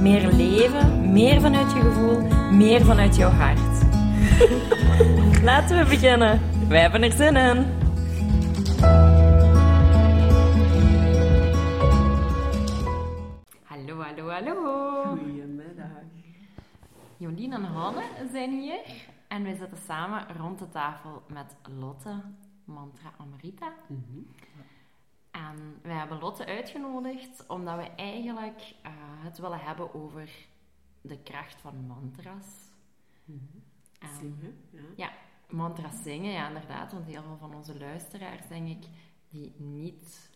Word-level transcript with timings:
Meer 0.00 0.32
leven, 0.32 1.12
meer 1.12 1.40
vanuit 1.40 1.72
je 1.72 1.80
gevoel, 1.80 2.20
meer 2.52 2.84
vanuit 2.84 3.16
jouw 3.16 3.30
hart. 3.30 3.84
Laten 5.48 5.78
we 5.78 5.84
beginnen. 5.88 6.40
Wij 6.68 6.80
hebben 6.80 7.02
er 7.02 7.12
zin 7.12 7.36
in. 7.36 7.66
Hallo, 13.62 14.00
hallo, 14.00 14.28
hallo. 14.28 15.02
Goedemiddag. 15.04 15.86
Jolien 17.16 17.52
en 17.52 17.64
Hanne 17.64 18.02
zijn 18.32 18.50
hier 18.50 18.80
en 19.28 19.42
wij 19.42 19.56
zitten 19.56 19.78
samen 19.86 20.26
rond 20.38 20.58
de 20.58 20.68
tafel 20.68 21.22
met 21.32 21.56
Lotte, 21.78 22.20
Mantra 22.64 23.10
Amrita. 23.16 23.72
En 25.46 25.78
wij 25.82 25.96
hebben 25.96 26.18
Lotte 26.18 26.46
uitgenodigd 26.46 27.46
omdat 27.46 27.76
we 27.76 27.82
eigenlijk 27.90 28.74
eh, 28.82 28.92
het 28.96 29.38
willen 29.38 29.60
hebben 29.60 29.94
over 29.94 30.30
de 31.00 31.18
kracht 31.22 31.60
van 31.60 31.86
mantra's. 31.86 32.70
En- 33.98 34.08
Zingen, 34.20 34.56
ja. 34.70 34.80
ja, 34.96 35.12
mantra's 35.50 36.02
zingen, 36.02 36.32
ja 36.32 36.48
inderdaad, 36.48 36.92
want 36.92 37.06
heel 37.06 37.22
veel 37.22 37.36
van 37.36 37.54
onze 37.54 37.78
luisteraars, 37.78 38.48
denk 38.48 38.68
ik, 38.68 38.86
die 39.28 39.54
niet 39.58 40.30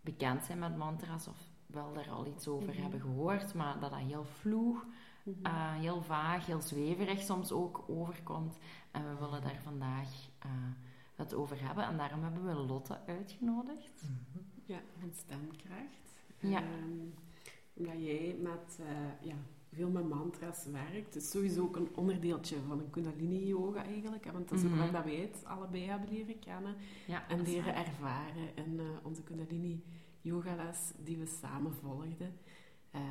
bekend 0.00 0.44
zijn 0.44 0.58
met 0.58 0.76
mantra's 0.76 1.26
of 1.26 1.38
wel 1.66 1.96
er 1.96 2.10
al 2.10 2.26
iets 2.26 2.48
over 2.48 2.80
hebben 2.80 3.00
gehoord, 3.00 3.54
maar 3.54 3.80
dat 3.80 3.90
dat 3.90 4.00
heel 4.00 4.24
vloeg, 4.24 4.86
eh, 5.42 5.72
heel 5.72 6.02
vaag, 6.02 6.46
heel 6.46 6.60
zweverig 6.60 7.20
soms 7.22 7.52
ook 7.52 7.84
overkomt. 7.86 8.58
En 8.90 9.08
we 9.08 9.18
willen 9.18 9.42
daar 9.42 9.60
vandaag 9.62 10.08
eh, 10.38 10.50
het 11.14 11.34
over 11.34 11.66
hebben 11.66 11.84
en 11.84 11.96
daarom 11.96 12.22
hebben 12.22 12.44
we 12.44 12.54
Lotte 12.54 13.06
uitgenodigd. 13.06 14.02
Ja, 14.66 14.80
van 15.00 15.10
stemkracht. 15.14 16.14
Ja. 16.38 16.62
Ehm, 16.62 16.98
omdat 17.74 17.94
jij 18.04 18.36
met, 18.40 18.78
eh, 18.80 19.26
ja, 19.28 19.34
veel 19.72 19.90
met 19.90 20.08
mantra's 20.08 20.66
werkt. 20.66 21.14
Het 21.14 21.22
is 21.22 21.30
sowieso 21.30 21.62
ook 21.62 21.76
een 21.76 21.88
onderdeeltje 21.94 22.56
van 22.66 22.78
een 22.78 22.90
kundalini-yoga 22.90 23.84
eigenlijk. 23.84 24.24
hè, 24.24 24.32
Want 24.32 24.48
dat 24.48 24.58
is 24.58 24.64
Mhm. 24.64 24.72
ook 24.72 24.78
waar 24.78 24.92
dat 24.92 25.04
wij 25.04 25.14
het 25.20 25.44
allebei 25.44 25.84
hebben 25.84 26.08
leren 26.08 26.38
kennen. 26.38 26.76
Ja, 27.06 27.28
En 27.28 27.42
leren 27.42 27.74
waar. 27.74 27.86
ervaren 27.86 28.56
in 28.56 28.80
eh, 28.80 28.84
onze 29.02 29.22
kundalini-yogales 29.22 30.92
die 31.04 31.16
we 31.16 31.26
samen 31.26 31.72
volgden. 31.74 32.36
Het 32.90 33.02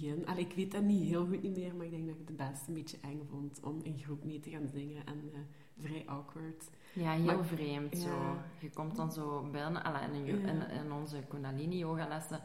begin, 0.00 0.26
allee, 0.26 0.44
ik 0.44 0.52
weet 0.56 0.72
dat 0.72 0.82
niet 0.82 1.08
heel 1.08 1.26
goed 1.26 1.42
niet 1.42 1.56
meer, 1.56 1.74
maar 1.74 1.84
ik 1.86 1.90
denk 1.90 2.06
dat 2.06 2.16
ik 2.16 2.28
het 2.28 2.36
best 2.36 2.68
een 2.68 2.74
beetje 2.74 2.96
eng 3.00 3.22
vond 3.30 3.60
om 3.62 3.80
in 3.82 3.98
groep 3.98 4.24
mee 4.24 4.40
te 4.40 4.50
gaan 4.50 4.68
zingen. 4.72 5.06
En 5.06 5.30
eh, 5.32 5.38
vrij 5.78 6.02
awkward. 6.06 6.70
Ja, 6.92 7.12
heel 7.12 7.24
Maar- 7.24 7.44
vreemd 7.44 7.96
zo. 7.98 8.36
Je 8.58 8.70
komt 8.70 8.96
dan 8.96 9.12
zo 9.12 9.48
binnen, 9.52 9.82
in, 10.12 10.26
in, 10.26 10.70
in 10.70 10.92
onze 10.92 11.22
Kundalini 11.28 11.78
yoga 11.78 12.08
lessen. 12.08 12.40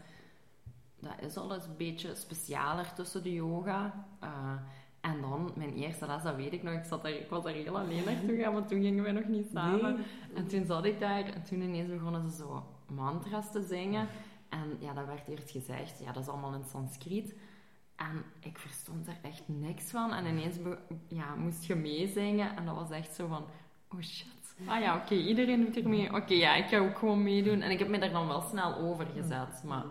Dat 0.99 1.13
is 1.21 1.37
al 1.37 1.53
eens 1.53 1.65
een 1.65 1.77
beetje 1.77 2.15
specialer 2.15 2.93
tussen 2.93 3.23
de 3.23 3.33
yoga. 3.33 4.05
Eh, 4.19 4.53
en 5.01 5.21
dan, 5.21 5.51
mijn 5.55 5.73
eerste 5.73 6.05
les, 6.07 6.23
dat 6.23 6.35
weet 6.35 6.53
ik 6.53 6.63
nog, 6.63 6.73
ik, 6.73 6.83
zat 6.83 7.03
daar, 7.03 7.11
ik 7.11 7.29
was 7.29 7.43
daar 7.43 7.53
heel 7.53 7.79
alleen 7.79 8.03
naartoe 8.05 8.37
gaan, 8.37 8.53
want 8.53 8.67
toen 8.67 8.81
gingen 8.81 9.03
we 9.03 9.11
nog 9.11 9.27
niet 9.27 9.47
samen. 9.53 9.93
Nee. 9.95 10.03
En 10.35 10.47
toen 10.47 10.65
zat 10.65 10.85
ik 10.85 10.99
daar 10.99 11.23
en 11.25 11.43
toen 11.43 11.61
ineens 11.61 11.89
begonnen 11.89 12.29
ze 12.29 12.35
zo 12.37 12.63
mantra's 12.93 13.51
te 13.51 13.61
zingen. 13.63 14.07
En 14.51 14.77
ja, 14.79 14.93
dat 14.93 15.05
werd 15.05 15.27
eerst 15.27 15.51
gezegd, 15.51 15.99
ja, 15.99 16.11
dat 16.11 16.23
is 16.23 16.29
allemaal 16.29 16.53
in 16.53 16.63
Sanskriet. 16.63 17.35
En 17.95 18.23
ik 18.39 18.57
verstond 18.57 19.05
daar 19.05 19.19
echt 19.21 19.43
niks 19.45 19.91
van. 19.91 20.13
En 20.13 20.25
ineens 20.25 20.55
ja, 21.07 21.35
moest 21.35 21.65
je 21.65 21.75
meezingen. 21.75 22.55
En 22.55 22.65
dat 22.65 22.75
was 22.75 22.89
echt 22.89 23.15
zo 23.15 23.27
van, 23.27 23.45
oh 23.89 24.01
shit. 24.01 24.55
Ah 24.65 24.79
ja, 24.79 24.95
oké, 24.95 25.13
iedereen 25.13 25.65
doet 25.65 25.75
er 25.75 25.89
mee. 25.89 26.15
Oké, 26.15 26.33
ja, 26.33 26.55
ik 26.55 26.67
ga 26.67 26.77
ook 26.77 26.97
gewoon 26.97 27.23
meedoen. 27.23 27.61
En 27.61 27.71
ik 27.71 27.79
heb 27.79 27.87
me 27.87 27.99
daar 27.99 28.11
dan 28.11 28.27
wel 28.27 28.41
snel 28.41 28.75
over 28.75 29.05
gezet. 29.05 29.63
Maar 29.65 29.83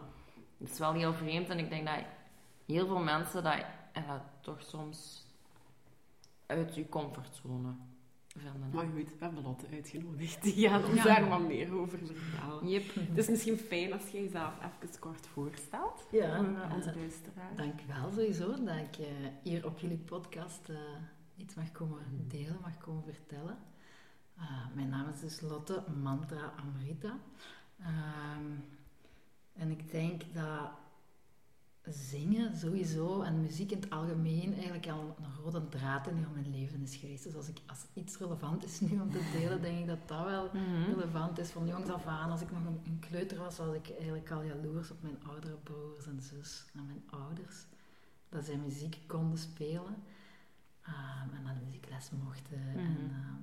het 0.59 0.71
is 0.71 0.79
wel 0.79 0.93
heel 0.93 1.13
vreemd. 1.13 1.49
En 1.49 1.59
ik 1.59 1.71
denk 1.71 1.87
dat 1.87 2.05
heel 2.67 2.87
veel 2.87 3.03
mensen 3.03 3.43
dat, 3.43 3.65
en 3.93 4.05
dat 4.07 4.23
toch 4.41 4.63
soms 4.63 5.27
uit 6.47 6.75
je 6.75 6.89
comfortzone 6.89 7.75
vinden. 8.39 8.71
Maar 8.73 8.87
goed, 8.87 9.09
we 9.19 9.25
hebben 9.25 9.43
Lotte 9.43 9.67
uitgenodigd. 9.73 10.43
Die 10.43 10.69
gaat 10.69 10.85
ons 10.85 10.95
Ja. 10.95 11.05
daar 11.05 11.29
wat 11.29 11.47
meer 11.47 11.75
over 11.75 11.99
vertellen. 11.99 12.69
Yep. 12.69 12.95
Het 12.95 13.19
is 13.19 13.29
misschien 13.29 13.57
fijn 13.59 13.93
als 13.93 14.09
jij 14.09 14.23
jezelf 14.23 14.53
even 14.59 14.99
kort 14.99 15.27
voorstelt 15.27 16.07
Ja, 16.11 16.37
voor 16.37 16.45
eh, 16.63 16.75
onze 16.75 16.91
eh, 16.91 16.97
luisteraars. 16.97 17.57
Dankjewel 17.57 18.11
sowieso 18.11 18.65
dat 18.65 18.77
ik 18.77 18.97
eh, 18.99 19.07
hier 19.43 19.67
op 19.67 19.79
jullie 19.79 19.99
podcast 19.99 20.69
eh, 20.69 20.77
iets 21.37 21.55
mag 21.55 21.73
komen 21.73 21.99
delen, 22.29 22.59
mag 22.63 22.79
komen 22.79 23.05
vertellen. 23.05 23.59
Mijn 24.75 24.89
naam 24.89 25.09
is 25.09 25.21
dus 25.21 25.41
Lotte 25.41 25.83
Mantra 26.03 26.53
Amrita. 26.57 27.19
Ehm, 27.79 28.45
en 29.53 29.71
ik 29.71 29.91
denk 29.91 30.23
dat 30.35 30.71
zingen 31.93 32.57
sowieso 32.57 33.23
en 33.23 33.41
muziek 33.41 33.71
in 33.71 33.81
het 33.81 33.91
algemeen 33.91 34.53
eigenlijk 34.55 34.89
al 34.89 35.17
een 35.19 35.43
rode 35.45 35.69
draad 35.69 36.07
in 36.07 36.17
heel 36.17 36.31
mijn 36.35 36.51
leven 36.51 36.83
is 36.83 36.97
geweest. 36.97 37.25
Dus 37.25 37.35
als, 37.35 37.49
ik, 37.49 37.59
als 37.67 37.85
iets 37.95 38.19
relevant 38.19 38.65
is 38.65 38.81
nu 38.81 39.01
om 39.01 39.11
te 39.11 39.31
delen, 39.33 39.63
denk 39.63 39.79
ik 39.79 39.87
dat 39.87 40.09
dat 40.09 40.25
wel 40.25 40.51
Mhm. 40.53 40.91
relevant 40.95 41.39
is. 41.39 41.51
Van 41.51 41.67
jongs 41.67 41.89
af 41.91 42.07
aan, 42.07 42.31
als 42.31 42.41
ik 42.41 42.51
nog 42.53 42.65
een, 42.67 42.81
een 42.85 42.99
kleuter 42.99 43.39
was, 43.39 43.57
was 43.57 43.75
ik 43.75 43.91
eigenlijk 43.99 44.31
al 44.31 44.43
jaloers 44.43 44.91
op 44.91 45.03
mijn 45.03 45.25
oudere 45.27 45.57
broers 45.63 46.07
en 46.07 46.23
zus 46.23 46.65
en 46.75 46.87
mijn 46.87 47.03
ouders. 47.11 47.57
Dat 48.29 48.45
zij 48.45 48.57
muziek 48.57 48.99
konden 49.07 49.39
spelen 49.39 49.95
ehm, 50.83 51.35
en 51.37 51.43
naar 51.43 51.55
de 51.55 51.65
muziekles 51.65 52.11
mochten. 52.25 52.59
Mhm. 52.71 52.79
En 52.79 53.11
ehm, 53.11 53.43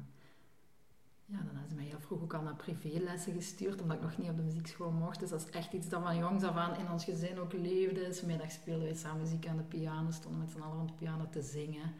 ja, 1.29 1.37
dan 1.37 1.45
hebben 1.55 1.69
ze 1.69 1.75
mij 1.75 1.85
heel 1.85 1.99
vroeg 1.99 2.21
ook 2.21 2.33
al 2.33 2.41
naar 2.41 2.55
privélessen 2.55 3.33
gestuurd, 3.33 3.81
omdat 3.81 3.97
ik 3.97 4.03
nog 4.03 4.17
niet 4.17 4.29
op 4.29 4.35
de 4.37 4.43
muziekschool 4.43 4.91
mocht. 4.91 5.19
Dus 5.19 5.29
dat 5.29 5.39
is 5.41 5.49
echt 5.49 5.73
iets 5.73 5.89
dat 5.89 6.01
van 6.03 6.17
jongs 6.17 6.43
af 6.43 6.55
aan 6.55 6.75
in 6.79 6.91
ons 6.91 7.03
gezin 7.03 7.39
ook 7.39 7.53
leefde. 7.53 8.13
Smiddags 8.13 8.53
speelden 8.53 8.87
we 8.87 8.95
samen 8.95 9.21
muziek 9.21 9.47
aan 9.47 9.57
de 9.57 9.63
piano, 9.63 10.11
stonden 10.11 10.39
met 10.41 10.51
z'n 10.51 10.59
allen 10.59 10.81
op 10.81 10.87
de 10.87 10.93
piano 10.93 11.29
te 11.29 11.41
zingen. 11.41 11.93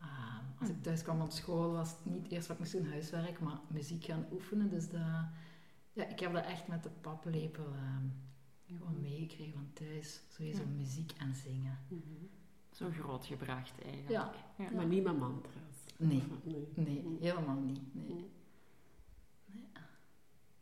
Ehm, 0.00 0.44
als 0.60 0.68
ik 0.68 0.82
thuis 0.82 1.02
kwam 1.02 1.20
op 1.20 1.30
school 1.30 1.72
was 1.72 1.90
het 1.90 2.04
niet 2.04 2.30
eerst 2.30 2.46
wat 2.46 2.56
ik 2.56 2.62
moest 2.62 2.72
doen, 2.72 2.86
huiswerk, 2.90 3.40
maar 3.40 3.60
muziek 3.68 4.04
gaan 4.04 4.26
oefenen. 4.32 4.70
Dus 4.70 4.88
dat, 4.90 5.00
ja, 5.92 6.06
ik 6.06 6.20
heb 6.20 6.32
dat 6.32 6.44
echt 6.44 6.68
met 6.68 6.82
de 6.82 6.90
paplepel 7.00 7.66
ehm, 7.74 8.06
gewoon 8.66 9.00
meegekregen 9.00 9.52
van 9.52 9.70
thuis. 9.72 10.20
Sowieso 10.28 10.62
Ja. 10.62 10.68
muziek 10.76 11.12
en 11.18 11.34
zingen. 11.34 11.78
Mhm. 11.88 12.02
Zo 12.70 12.86
groot 12.90 13.26
gebracht 13.26 13.72
eigenlijk. 13.82 14.10
Ja. 14.10 14.32
Ja. 14.58 14.70
Maar 14.70 14.86
niet 14.86 15.04
met 15.04 15.18
mantra's. 15.18 15.84
Nee, 15.96 16.22
nee. 16.42 16.68
nee, 16.74 17.16
helemaal 17.20 17.56
niet. 17.56 17.80
Nee. 17.94 18.30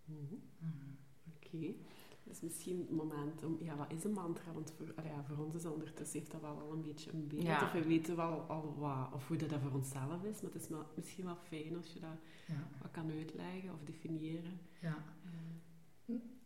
Mhm. 0.06 0.34
Mhm. 0.58 0.90
Oké. 1.36 1.74
Dus 2.22 2.40
misschien 2.40 2.78
het 2.78 2.90
moment 2.90 3.44
om... 3.44 3.56
Ja, 3.60 3.76
wat 3.76 3.92
is 3.92 4.04
een 4.04 4.12
mantra? 4.12 4.52
Want 4.52 4.72
voor, 4.76 4.86
ja, 5.04 5.22
voor 5.24 5.44
ons 5.44 5.54
is 5.54 5.64
ondertussen 5.64 6.18
heeft 6.18 6.32
dat 6.32 6.40
wel 6.40 6.58
al 6.60 6.72
een 6.72 6.82
beetje 6.82 7.12
een 7.12 7.26
beeld. 7.28 7.42
Ja. 7.42 7.62
Of 7.62 7.72
we 7.72 7.82
weten 7.84 8.16
wel 8.16 8.40
al 8.40 8.74
wat... 8.78 9.12
Of 9.12 9.28
hoe 9.28 9.36
dat, 9.36 9.50
dat 9.50 9.60
voor 9.60 9.70
onszelf 9.72 10.22
is. 10.24 10.40
Maar 10.40 10.52
het 10.52 10.62
is 10.62 10.68
misschien 10.94 11.24
wel 11.24 11.36
fijn 11.36 11.76
als 11.76 11.92
je 11.92 12.00
dat 12.00 12.16
Ja, 12.46 12.68
wat 12.82 12.90
kan 12.90 13.10
uitleggen 13.10 13.72
of 13.72 13.80
definiëren. 13.84 14.60
ja. 14.80 15.04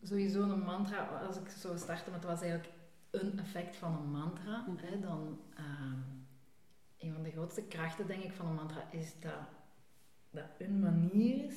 Sowieso 0.03 0.41
een 0.49 0.59
mantra, 0.63 1.05
als 1.05 1.37
ik 1.37 1.47
zou 1.49 1.77
starten 1.77 2.11
met 2.11 2.23
wat 2.23 2.35
is 2.41 2.41
eigenlijk 2.49 2.73
een 3.11 3.39
effect 3.39 3.75
van 3.75 3.97
een 3.97 4.11
mantra, 4.11 4.65
Mhm. 4.67 4.85
hè, 4.85 4.99
dan 4.99 5.39
ehm, 5.55 5.99
een 6.97 7.13
van 7.13 7.23
de 7.23 7.31
grootste 7.31 7.63
krachten 7.63 8.07
denk 8.07 8.23
ik 8.23 8.31
van 8.33 8.45
een 8.47 8.55
mantra 8.55 8.91
is 8.91 9.13
dat 9.19 9.39
dat 10.29 10.45
een 10.59 10.79
manier 10.79 11.45
is 11.45 11.55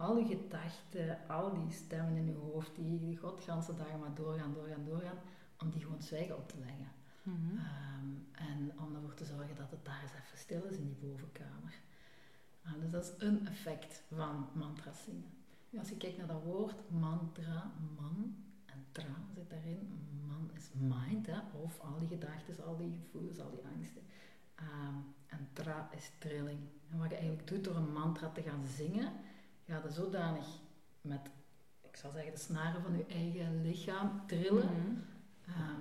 al 0.00 0.16
je 0.16 0.26
gedachten, 0.26 1.28
al 1.28 1.52
die 1.54 1.72
stemmen 1.72 2.16
in 2.16 2.26
je 2.26 2.34
hoofd 2.34 2.74
die 2.74 2.98
de 2.98 3.16
godganse 3.16 3.74
dagen 3.74 3.98
maar 3.98 4.14
doorgaan, 4.14 4.54
doorgaan, 4.54 4.84
doorgaan, 4.84 5.18
om 5.58 5.70
die 5.70 5.80
gewoon 5.80 6.02
zwijgen 6.02 6.36
op 6.36 6.48
te 6.48 6.58
leggen. 6.58 6.88
Mhm. 7.22 7.56
Ehm, 7.56 8.48
en 8.50 8.78
om 8.78 8.94
ervoor 8.94 9.14
te 9.14 9.24
zorgen 9.24 9.56
dat 9.56 9.70
het 9.70 9.84
daar 9.84 10.02
eens 10.02 10.12
even 10.12 10.38
stil 10.38 10.64
is 10.64 10.76
in 10.76 10.86
die 10.86 11.10
bovenkamer. 11.10 11.74
Ah, 12.62 12.80
dus 12.80 12.90
dat 12.90 13.04
is 13.04 13.26
een 13.26 13.46
effect 13.46 14.02
van 14.14 14.48
mantra's 14.52 15.02
zingen. 15.04 15.30
Nu, 15.70 15.78
als 15.78 15.88
je 15.88 15.96
kijkt 15.96 16.16
naar 16.16 16.26
dat 16.26 16.42
woord 16.42 16.90
mantra, 16.90 17.72
man 17.96 18.36
en 18.66 18.84
tra 18.92 19.14
zit 19.34 19.50
daarin. 19.50 20.08
Man 20.26 20.50
is 20.54 20.70
mind, 20.72 21.26
hè, 21.26 21.38
of 21.62 21.80
al 21.80 21.98
die 21.98 22.08
gedachten, 22.08 22.64
al 22.64 22.76
die 22.76 23.00
gevoelens, 23.02 23.40
al 23.40 23.50
die 23.50 23.66
angsten. 23.74 24.02
Ehm, 24.54 24.94
en 25.26 25.48
tra 25.52 25.90
is 25.96 26.10
trilling. 26.18 26.60
En 26.90 26.98
wat 26.98 27.10
je 27.10 27.16
eigenlijk 27.16 27.46
doet 27.46 27.64
door 27.64 27.76
een 27.76 27.92
mantra 27.92 28.28
te 28.28 28.42
gaan 28.42 28.66
zingen, 28.66 29.12
ga 29.70 29.80
je 29.84 29.92
zodanig 29.92 30.46
met, 31.00 31.20
ik 31.80 31.96
zal 31.96 32.10
zeggen, 32.10 32.32
de 32.32 32.38
snaren 32.38 32.82
van 32.82 32.96
je 32.96 33.04
eigen 33.06 33.62
lichaam 33.62 34.22
trillen. 34.26 34.66
Mhm. 34.66 34.96
Ehm, 35.46 35.80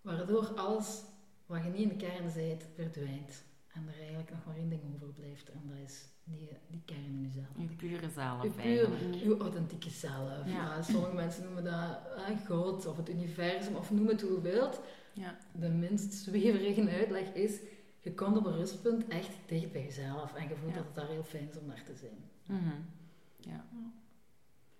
waardoor 0.00 0.46
alles 0.54 1.02
wat 1.46 1.64
je 1.64 1.70
niet 1.70 1.80
in 1.80 1.88
de 1.88 1.96
kern 1.96 2.30
zijt, 2.30 2.66
verdwijnt. 2.74 3.44
en 3.74 3.88
er 3.88 3.98
eigenlijk 3.98 4.30
nog 4.30 4.44
maar 4.46 4.56
één 4.56 4.68
ding 4.68 4.82
overblijft. 4.94 5.50
En 5.50 5.60
dat 5.68 5.76
is 5.84 6.04
die, 6.24 6.48
die 6.70 6.82
kern 6.84 7.04
in 7.04 7.22
jezelf. 7.22 7.46
Je 7.56 7.66
pure 7.76 8.10
zelf 8.10 8.42
Uw, 8.42 8.50
puur, 8.50 8.64
eigenlijk. 8.64 9.22
uw 9.22 9.40
authentieke 9.40 9.90
zelf. 9.90 10.46
Ja. 10.46 10.52
Ja, 10.52 10.82
sommige 10.82 11.14
mensen 11.14 11.44
noemen 11.44 11.64
dat 11.64 11.98
eh, 12.16 12.46
God 12.46 12.86
of 12.86 12.96
het 12.96 13.08
universum 13.08 13.76
of 13.76 13.90
noem 13.90 14.08
het 14.08 14.20
hoe 14.20 14.32
je 14.32 14.40
wilt. 14.40 14.80
Ja. 15.12 15.38
De 15.52 15.68
minst 15.68 16.12
zweverige 16.12 16.90
uitleg 16.90 17.32
is, 17.32 17.60
je 18.04 18.14
komt 18.14 18.36
op 18.36 18.44
een 18.46 18.56
rustpunt 18.56 19.06
echt 19.08 19.30
dicht 19.46 19.72
bij 19.72 19.82
jezelf. 19.82 20.34
En 20.34 20.48
je 20.48 20.56
voelt 20.56 20.70
Ja. 20.74 20.76
dat 20.76 20.84
het 20.86 20.94
daar 20.94 21.06
heel 21.06 21.22
fijn 21.24 21.48
is 21.48 21.58
om 21.58 21.66
naar 21.66 21.82
te 21.84 21.94
zijn. 21.94 22.18
Mhm. 22.46 22.74
Ja. 23.36 23.64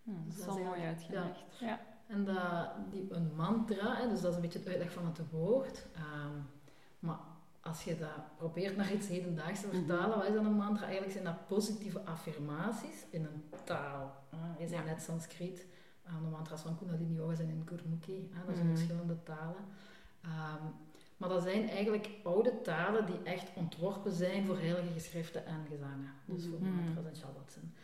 Hm, 0.02 0.10
dat 0.12 0.24
Dus 0.26 0.38
is 0.38 0.44
wel 0.44 0.58
is 0.58 0.64
mooi 0.64 0.80
uitgelegd. 0.80 1.38
Ja. 1.60 1.80
En 2.06 2.24
dat, 2.24 2.70
die, 2.90 3.06
een 3.10 3.30
mantra, 3.36 3.94
hè, 3.96 4.08
dus 4.08 4.20
dat 4.20 4.30
is 4.30 4.36
een 4.36 4.42
beetje 4.42 4.58
het 4.58 4.68
uitleg 4.68 4.92
van 4.92 5.06
het 5.06 5.20
woord. 5.30 5.86
Ehm, 5.94 6.36
maar 6.98 7.18
als 7.60 7.84
je 7.84 7.98
dat 7.98 8.36
probeert 8.36 8.76
naar 8.76 8.92
iets 8.92 9.08
hedendaags 9.08 9.60
te 9.60 9.68
vertalen, 9.68 10.18
wat 10.18 10.26
is 10.28 10.34
dan 10.34 10.46
een 10.46 10.52
mantra? 10.56 10.82
Eigenlijk 10.84 11.12
zijn 11.12 11.24
dat 11.24 11.46
positieve 11.46 12.00
affirmaties 12.04 13.04
in 13.10 13.24
een 13.24 13.44
taal. 13.64 14.22
hè. 14.36 14.62
Je 14.62 14.68
zei 14.68 14.84
net 14.84 15.02
Sanskriet, 15.02 15.66
eh, 16.02 16.12
de 16.22 16.28
mantras 16.30 16.60
van 16.62 16.76
Kundalini 16.78 17.14
Yoga 17.14 17.34
zijn 17.34 17.48
in 17.48 17.62
Gurmukhi, 17.66 18.28
hè, 18.32 18.44
dat 18.46 18.54
zijn 18.54 18.66
Mhm. 18.68 18.76
verschillende 18.76 19.22
talen. 19.22 19.64
Ehm, 20.22 20.62
maar 21.16 21.28
dat 21.28 21.42
zijn 21.42 21.68
eigenlijk 21.68 22.08
oude 22.24 22.60
talen 22.62 23.06
die 23.06 23.22
echt 23.22 23.50
ontworpen 23.54 24.12
zijn 24.12 24.46
voor 24.46 24.58
heilige 24.58 24.92
geschriften 24.92 25.46
en 25.46 25.66
gezangen. 25.70 26.12
Dus 26.24 26.46
voor 26.46 26.60
Mhm. 26.60 26.74
mantras 26.74 27.04
en 27.04 27.16
shabbatsen. 27.16 27.74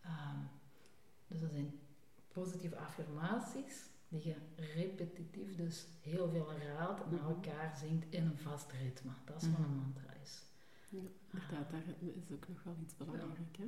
Ehm, 0.00 0.38
dus 1.26 1.40
dat 1.40 1.50
zijn 1.50 1.78
positieve 2.32 2.76
affirmaties 2.76 3.82
die 4.08 4.26
je 4.28 4.34
repetitief 4.74 5.56
dus 5.56 5.86
heel 6.00 6.28
veel 6.28 6.50
herhaalt 6.50 7.00
en 7.02 7.14
Mhm. 7.14 7.24
elkaar 7.24 7.76
zingt 7.76 8.06
in 8.10 8.24
een 8.24 8.38
vast 8.38 8.72
ritme. 8.72 9.10
Dat 9.24 9.42
is 9.42 9.48
wat 9.50 9.58
een 9.58 9.64
Mhm. 9.64 9.76
mantra 9.76 10.12
is. 10.22 10.42
Ja, 10.88 10.98
inderdaad, 11.32 11.70
dat 11.70 11.80
ritme 11.86 12.12
is 12.12 12.32
ook 12.32 12.48
nog 12.48 12.62
wel 12.62 12.74
iets 12.82 12.96
belangrijk. 12.96 13.56
Hè? 13.58 13.64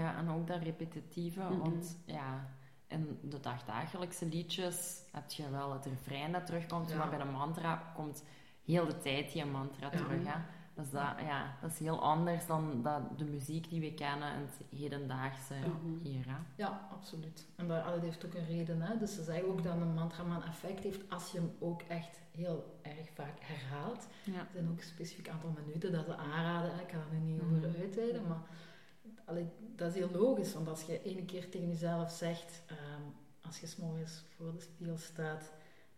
ja, 0.00 0.16
en 0.16 0.28
ook 0.28 0.46
dat 0.46 0.62
repetitieve, 0.62 1.40
want 1.58 1.98
ja, 2.04 2.54
in 2.90 3.18
de 3.22 3.40
dagdagelijkse 3.40 4.26
liedjes 4.26 5.02
heb 5.12 5.30
je 5.30 5.50
wel 5.50 5.72
het 5.72 5.86
refrein 5.86 6.32
dat 6.32 6.46
terugkomt, 6.46 6.90
Ja. 6.90 6.96
maar 6.96 7.08
bij 7.08 7.18
de 7.18 7.24
mantra 7.24 7.82
komt 7.94 8.24
heel 8.64 8.86
de 8.86 8.98
tijd 8.98 9.32
die 9.32 9.44
mantra 9.44 9.88
terug. 9.90 10.24
Hè? 10.26 10.40
Dus 10.74 10.90
dat, 10.90 11.08
ja, 11.20 11.56
dat 11.60 11.70
is 11.70 11.78
heel 11.78 12.02
anders 12.02 12.46
dan 12.46 12.82
dat, 12.82 13.18
de 13.18 13.24
muziek 13.24 13.68
die 13.68 13.80
we 13.80 13.94
kennen 13.94 14.34
in 14.34 14.40
het 14.40 14.78
hedendaagse 14.80 15.54
Mhm. 15.54 15.98
hier. 16.02 16.24
Hè? 16.28 16.36
Ja, 16.54 16.88
absoluut. 16.92 17.46
En 17.56 17.68
dat, 17.68 17.84
heeft 18.00 18.26
ook 18.26 18.34
een 18.34 18.46
reden. 18.46 18.80
Hè? 18.82 18.98
Dus 18.98 19.14
ze 19.14 19.22
zeggen 19.22 19.48
ook 19.48 19.62
dat 19.62 19.72
een 19.72 19.94
mantra 19.94 20.22
maar 20.22 20.36
een 20.36 20.48
effect 20.48 20.82
heeft 20.84 21.10
als 21.10 21.32
je 21.32 21.38
hem 21.38 21.52
ook 21.58 21.82
echt 21.82 22.18
heel 22.30 22.78
erg 22.82 23.08
vaak 23.14 23.36
herhaalt. 23.40 24.06
Ja. 24.24 24.38
Er 24.38 24.46
zijn 24.52 24.68
ook 24.70 24.78
een 24.78 24.84
specifiek 24.84 25.28
aantal 25.28 25.54
minuten 25.64 25.92
dat 25.92 26.04
ze 26.04 26.16
aanraden. 26.16 26.74
hè. 26.74 26.80
Ik 26.82 26.90
ga 26.90 26.96
er 26.96 27.16
nu 27.18 27.30
niet 27.32 27.42
Mhm. 27.42 27.54
over 27.56 27.80
uitweiden, 27.80 28.26
maar 28.28 28.40
allee, 29.30 29.46
dat 29.76 29.88
is 29.88 29.94
heel 29.94 30.10
logisch. 30.10 30.52
Want 30.54 30.68
als 30.68 30.82
je 30.82 31.02
ene 31.02 31.24
keer 31.24 31.48
tegen 31.50 31.68
jezelf 31.68 32.10
zegt, 32.10 32.62
ehm, 32.66 33.02
als 33.46 33.60
je 33.60 33.66
s'morgens 33.66 34.24
voor 34.36 34.52
de 34.54 34.60
spiegel 34.60 34.96
staat, 34.96 35.52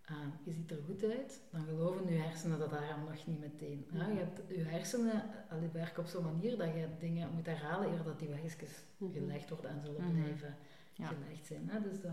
ehm, 0.05 0.29
je 0.45 0.53
ziet 0.53 0.71
er 0.71 0.79
goed 0.87 1.05
uit, 1.05 1.41
dan 1.51 1.65
geloven 1.65 2.09
je 2.13 2.19
hersenen 2.21 2.59
dat 2.59 2.71
daarom 2.71 3.05
nog 3.05 3.27
niet 3.27 3.41
meteen. 3.41 3.87
Ja, 3.93 4.07
je, 4.09 4.19
hebt, 4.19 4.41
je 4.49 4.63
hersenen 4.65 5.23
allee, 5.51 5.69
werken 5.69 6.03
op 6.03 6.09
zo'n 6.09 6.25
manier 6.25 6.57
dat 6.59 6.69
je 6.75 6.89
dingen 6.99 7.31
moet 7.35 7.47
herhalen 7.47 7.93
eer 7.93 8.03
dat 8.03 8.19
die 8.19 8.29
wegjes 8.29 8.57
Mhm. 8.97 9.13
gelegd 9.13 9.49
worden 9.49 9.71
en 9.71 9.81
zullen 9.85 10.03
Mhm. 10.05 10.21
blijven 10.23 10.57
Ja. 10.95 11.07
gelegd 11.07 11.47
zijn. 11.47 11.69
Hè? 11.71 11.81
Dus 11.81 12.01
dat, 12.01 12.13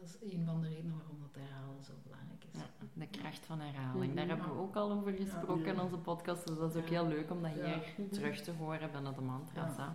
dat 0.00 0.08
is 0.08 0.32
een 0.32 0.44
van 0.44 0.60
de 0.60 0.68
redenen 0.68 0.96
waarom 0.96 1.18
dat 1.20 1.42
herhalen 1.42 1.84
zo 1.84 1.92
belangrijk 2.02 2.44
is. 2.52 2.60
Ja, 2.60 2.66
de 2.92 3.06
kracht 3.06 3.46
van 3.46 3.60
herhaling. 3.60 4.14
Daar 4.14 4.26
hebben 4.28 4.46
we 4.46 4.52
ook 4.60 4.76
al 4.76 4.92
over 4.92 5.12
gesproken 5.12 5.64
Ja. 5.64 5.72
in 5.72 5.80
onze 5.80 5.98
podcast. 5.98 6.46
Dus 6.46 6.56
dat 6.58 6.74
is 6.74 6.82
ook 6.82 6.88
Ja. 6.88 7.00
heel 7.00 7.08
leuk 7.08 7.30
om 7.30 7.42
dat 7.42 7.54
Ja. 7.56 7.64
hier 7.96 8.08
terug 8.08 8.40
te 8.40 8.50
horen 8.52 8.90
binnen 8.92 9.14
de 9.14 9.20
mantra's. 9.20 9.76
Ja. 9.76 9.94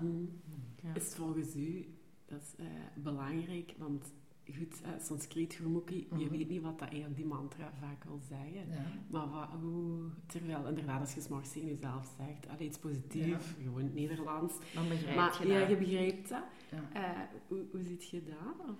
Ja. 0.83 0.93
Is 0.93 1.03
het 1.03 1.15
volgens 1.15 1.55
u, 1.55 1.95
dat 2.25 2.41
is 2.41 2.55
eh, 2.55 2.65
belangrijk, 2.95 3.75
want 3.77 4.13
goed, 4.57 4.81
eh, 4.81 4.89
Sanskriet, 4.99 5.53
Gurmukhi, 5.53 5.95
je 6.09 6.15
Mhm. 6.25 6.29
weet 6.29 6.49
niet 6.49 6.61
wat 6.61 6.79
dat 6.79 6.87
eigenlijk 6.87 7.15
die 7.15 7.25
mantra 7.25 7.71
vaak 7.79 8.03
wil 8.03 8.19
zeggen. 8.29 8.69
Ja. 8.69 8.85
Maar 9.07 9.29
wat, 9.29 9.49
hoe, 9.61 10.09
terwijl 10.25 10.67
inderdaad, 10.67 10.99
als 10.99 11.13
je 11.13 11.21
s'morgens 11.21 11.51
tegen 11.51 11.67
jezelf 11.67 12.13
zegt, 12.17 12.47
allee, 12.47 12.67
iets 12.67 12.77
positief, 12.79 13.55
gewoon 13.63 13.83
het 13.83 13.93
Nederlands. 13.93 14.53
Dan 14.73 14.87
begrijp 14.87 15.15
maar 15.15 15.41
je 15.41 15.47
ja, 15.47 15.59
dat. 15.59 15.69
je 15.69 15.77
begrijpt 15.77 16.29
dat. 16.29 16.43
Ja. 16.71 16.91
Eh, 16.93 17.19
hoe, 17.47 17.65
hoe 17.71 17.81
ziet 17.83 18.09
je 18.09 18.23
dat? 18.23 18.67
Of? 18.69 18.75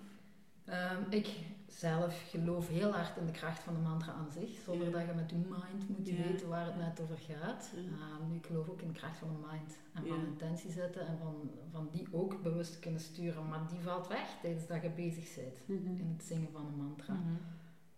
Ehm, 0.66 1.02
ik 1.10 1.28
zelf 1.66 2.22
geloof 2.30 2.68
heel 2.68 2.92
hard 2.92 3.16
in 3.16 3.26
de 3.26 3.32
kracht 3.32 3.62
van 3.62 3.74
de 3.74 3.80
mantra 3.80 4.12
aan 4.12 4.30
zich, 4.30 4.58
zonder 4.64 4.86
Ja. 4.86 4.92
dat 4.98 5.06
je 5.06 5.12
met 5.14 5.30
je 5.30 5.36
mind 5.36 5.88
moet 5.88 6.08
Ja. 6.08 6.22
weten 6.22 6.48
waar 6.48 6.66
het 6.66 6.76
net 6.76 7.00
over 7.00 7.18
gaat. 7.18 7.70
Ja. 7.74 7.80
Ehm, 7.80 8.28
nu, 8.30 8.36
ik 8.36 8.46
geloof 8.46 8.68
ook 8.68 8.80
in 8.80 8.88
de 8.88 8.94
kracht 8.98 9.18
van 9.18 9.28
de 9.28 9.46
mind 9.52 9.78
en 9.94 10.06
van 10.06 10.26
intentie 10.26 10.70
zetten 10.70 11.06
en 11.06 11.18
van, 11.18 11.50
van 11.70 11.88
die 11.92 12.08
ook 12.12 12.42
bewust 12.42 12.78
kunnen 12.78 13.00
sturen. 13.00 13.48
Maar 13.48 13.68
die 13.68 13.78
valt 13.80 14.08
weg 14.08 14.36
tijdens 14.42 14.66
dat 14.66 14.82
je 14.82 14.90
bezig 14.90 15.34
bent 15.66 15.98
in 16.00 16.14
het 16.16 16.26
zingen 16.26 16.52
van 16.52 16.66
een 16.66 16.76
mantra. 16.76 17.14
Mhm. 17.14 17.34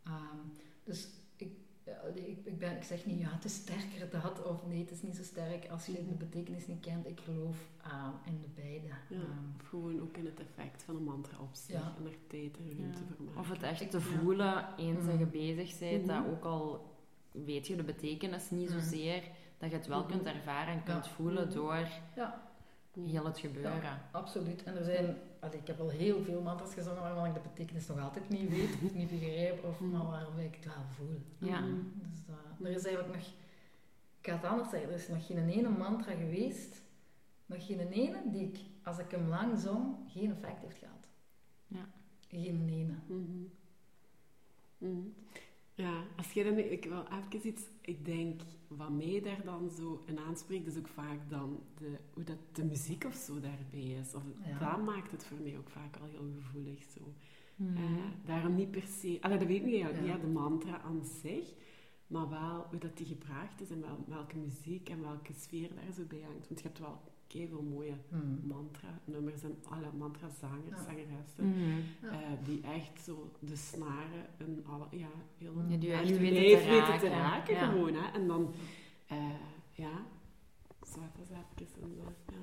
Ehm, 0.03 0.37
dus 0.85 1.09
ja, 1.89 2.01
ik, 2.15 2.39
ik, 2.45 2.59
ben, 2.59 2.77
ik 2.77 2.83
zeg 2.83 3.07
niet, 3.07 3.19
ja, 3.21 3.29
het 3.31 3.45
is 3.45 3.55
sterker 3.55 4.11
dat, 4.23 4.45
of 4.47 4.67
nee, 4.67 4.81
het 4.81 4.91
is 4.91 5.03
niet 5.03 5.17
zo 5.17 5.23
sterk 5.23 5.69
als 5.71 5.87
je 5.87 5.93
Mhm. 5.93 6.09
de 6.09 6.15
betekenis 6.15 6.67
niet 6.67 6.81
kent. 6.81 7.07
Ik 7.07 7.21
geloof 7.21 7.57
ehm, 7.83 8.11
in 8.25 8.41
de 8.41 8.49
beide. 8.63 8.87
Ja, 8.87 8.95
Ehm, 9.11 9.23
of 9.61 9.69
gewoon 9.69 10.01
ook 10.01 10.17
in 10.17 10.25
het 10.27 10.41
effect 10.41 10.83
van 10.83 10.97
een 10.97 11.05
mantra 11.05 11.39
op 11.41 11.49
zich 11.55 11.75
Ja. 11.81 11.95
en 11.99 12.07
er 12.07 12.17
tijd 12.27 12.57
en 12.57 12.79
ruimte 12.79 12.99
Ja. 12.99 13.05
voor 13.17 13.25
maken. 13.25 13.41
Of 13.41 13.49
het 13.51 13.63
echt 13.63 13.81
Ik- 13.81 13.91
te 13.91 13.97
ja. 13.97 14.03
voelen 14.05 14.67
eens 14.77 15.05
dat 15.07 15.19
je 15.19 15.25
Mhm. 15.25 15.31
bezig 15.31 15.79
bent, 15.79 16.07
dat 16.07 16.19
Mhm. 16.21 16.31
ook 16.31 16.45
al 16.45 16.97
weet 17.33 17.67
je 17.67 17.77
de 17.77 17.83
betekenis 17.83 18.51
niet 18.51 18.69
Mhm. 18.69 18.79
zozeer, 18.81 19.23
dat 19.59 19.71
je 19.71 19.77
het 19.77 19.87
wel 19.87 20.01
Mhm. 20.01 20.09
kunt 20.11 20.27
ervaren 20.27 20.73
en 20.75 20.83
kunt 20.83 21.05
Ja. 21.07 21.11
voelen 21.13 21.45
Mhm. 21.47 21.55
door 21.55 21.87
ja, 22.17 22.48
heel 23.07 23.25
het 23.25 23.39
gebeuren. 23.39 24.01
absoluut. 24.11 24.63
En 24.63 24.77
er 24.77 24.85
zijn, 24.85 25.17
allee, 25.41 25.59
ik 25.59 25.67
heb 25.67 25.81
al 25.81 25.89
heel 25.89 26.23
veel 26.23 26.43
mantras 26.43 26.75
gezongen 26.75 27.03
waarvan 27.03 27.27
ik 27.27 27.35
de 27.35 27.41
betekenis 27.41 27.87
nog 27.87 28.01
altijd 28.01 28.29
niet 28.29 28.49
weet, 28.49 28.75
of 28.85 28.95
niet 28.95 29.11
begrijp, 29.11 29.65
of 29.65 29.81
maar 29.81 30.07
waarom 30.07 30.39
ik 30.39 30.55
het 30.55 30.65
wel 30.65 30.85
voel. 30.97 31.21
Ja. 31.39 31.61
Mhm. 31.61 31.75
Dus 31.95 32.25
dat, 32.27 32.67
er 32.67 32.77
is 32.77 32.85
eigenlijk 32.85 33.17
nog, 33.17 33.27
ik 34.21 34.27
ga 34.31 34.33
het 34.33 34.45
anders 34.45 34.71
zeggen, 34.71 34.89
er 34.89 34.95
is 34.95 35.09
nog 35.09 35.27
geen 35.27 35.49
ene 35.49 35.69
mantra 35.69 36.13
geweest, 36.13 36.83
nog 37.47 37.67
geen 37.67 37.89
ene 37.93 38.23
die 38.25 38.43
ik, 38.43 38.59
als 38.83 38.99
ik 38.99 39.11
hem 39.11 39.29
lang 39.29 39.59
zong, 39.59 39.97
geen 40.07 40.31
effect 40.31 40.63
heeft 40.63 40.79
gehad. 40.79 41.07
Ja. 41.67 41.89
Geen 42.29 42.69
ene. 42.69 42.95
Mhm. 43.07 43.47
Ja, 45.75 46.03
als 46.17 46.33
je 46.33 46.45
dan, 46.45 46.59
ik 46.59 46.85
wil 46.85 47.05
even 47.07 47.49
iets, 47.49 47.63
ik 47.81 48.05
denk, 48.05 48.41
wat 48.69 48.91
mij 48.91 49.21
daar 49.23 49.45
dan 49.45 49.71
zo 49.71 50.03
in 50.07 50.19
aanspreekt, 50.19 50.67
is 50.67 50.79
ook 50.79 50.89
vaak 50.89 51.19
dan 51.29 51.59
de, 51.79 51.97
hoe 52.15 52.25
dat 52.25 52.37
de 52.53 52.65
muziek 52.65 53.05
of 53.05 53.15
zo 53.15 53.41
daarbij 53.41 53.81
is. 54.01 54.15
Of, 54.15 54.23
Ja. 54.47 54.59
Dat 54.59 54.85
maakt 54.85 55.11
het 55.11 55.25
voor 55.25 55.39
mij 55.43 55.59
ook 55.59 55.69
vaak 55.71 55.97
al 55.97 56.07
heel 56.07 56.31
gevoelig 56.39 56.83
zo. 56.83 57.01
Mhm. 57.57 57.77
Eh, 57.77 57.83
daarom 58.25 58.55
niet 58.55 58.71
per 58.71 58.83
se, 58.87 59.19
allee, 59.21 59.39
dat 59.39 59.47
weet 59.47 59.57
ik 59.61 59.65
niet, 59.67 59.75
Ja. 59.79 59.89
ja, 60.05 60.17
de 60.19 60.27
mantra 60.27 60.81
aan 60.81 61.05
zich, 61.23 61.53
maar 62.09 62.29
wel 62.29 62.67
hoe 62.71 62.79
dat 62.79 62.97
die 62.97 63.07
gebracht 63.07 63.61
is 63.61 63.71
en 63.71 63.81
wel, 63.81 64.05
welke 64.07 64.37
muziek 64.37 64.89
en 64.89 65.01
welke 65.01 65.33
sfeer 65.33 65.69
daar 65.75 65.93
zo 65.97 66.03
bij 66.09 66.21
hangt. 66.23 66.49
Want 66.49 66.61
je 66.61 66.67
hebt 66.67 66.79
wel 66.79 67.01
veel 67.29 67.63
mooie 67.63 67.95
Hmm. 68.09 68.41
mantra-nummers 68.45 69.43
en 69.43 69.57
alle 69.69 69.93
mantra-zangers, 69.99 70.79
Ja. 70.79 70.85
zangeressen. 70.85 71.49
Mhm. 71.49 71.81
Ja. 72.03 72.11
Eh, 72.23 72.45
die 72.45 72.61
echt 72.63 73.05
zo 73.05 73.33
de 73.41 73.57
snaren 73.57 74.27
en 74.39 74.65
alle, 74.67 74.87
ja, 74.91 75.09
heel 75.39 75.55
Ja, 75.69 75.77
die 75.77 75.93
echt 75.93 76.19
weten 76.19 76.59
te 76.63 76.69
weten 76.71 76.99
te 76.99 77.09
raken, 77.09 77.55
ja. 77.55 77.71
gewoon. 77.71 77.95
Hè. 77.95 78.11
En 78.13 78.27
dan, 78.27 78.53
eh, 79.07 79.31
ja, 79.73 80.07
zo 80.87 81.01
dat 81.01 81.27
is 81.31 81.67
even 81.67 81.83
een, 81.83 81.99
eh, 81.99 82.35
ja. 82.35 82.39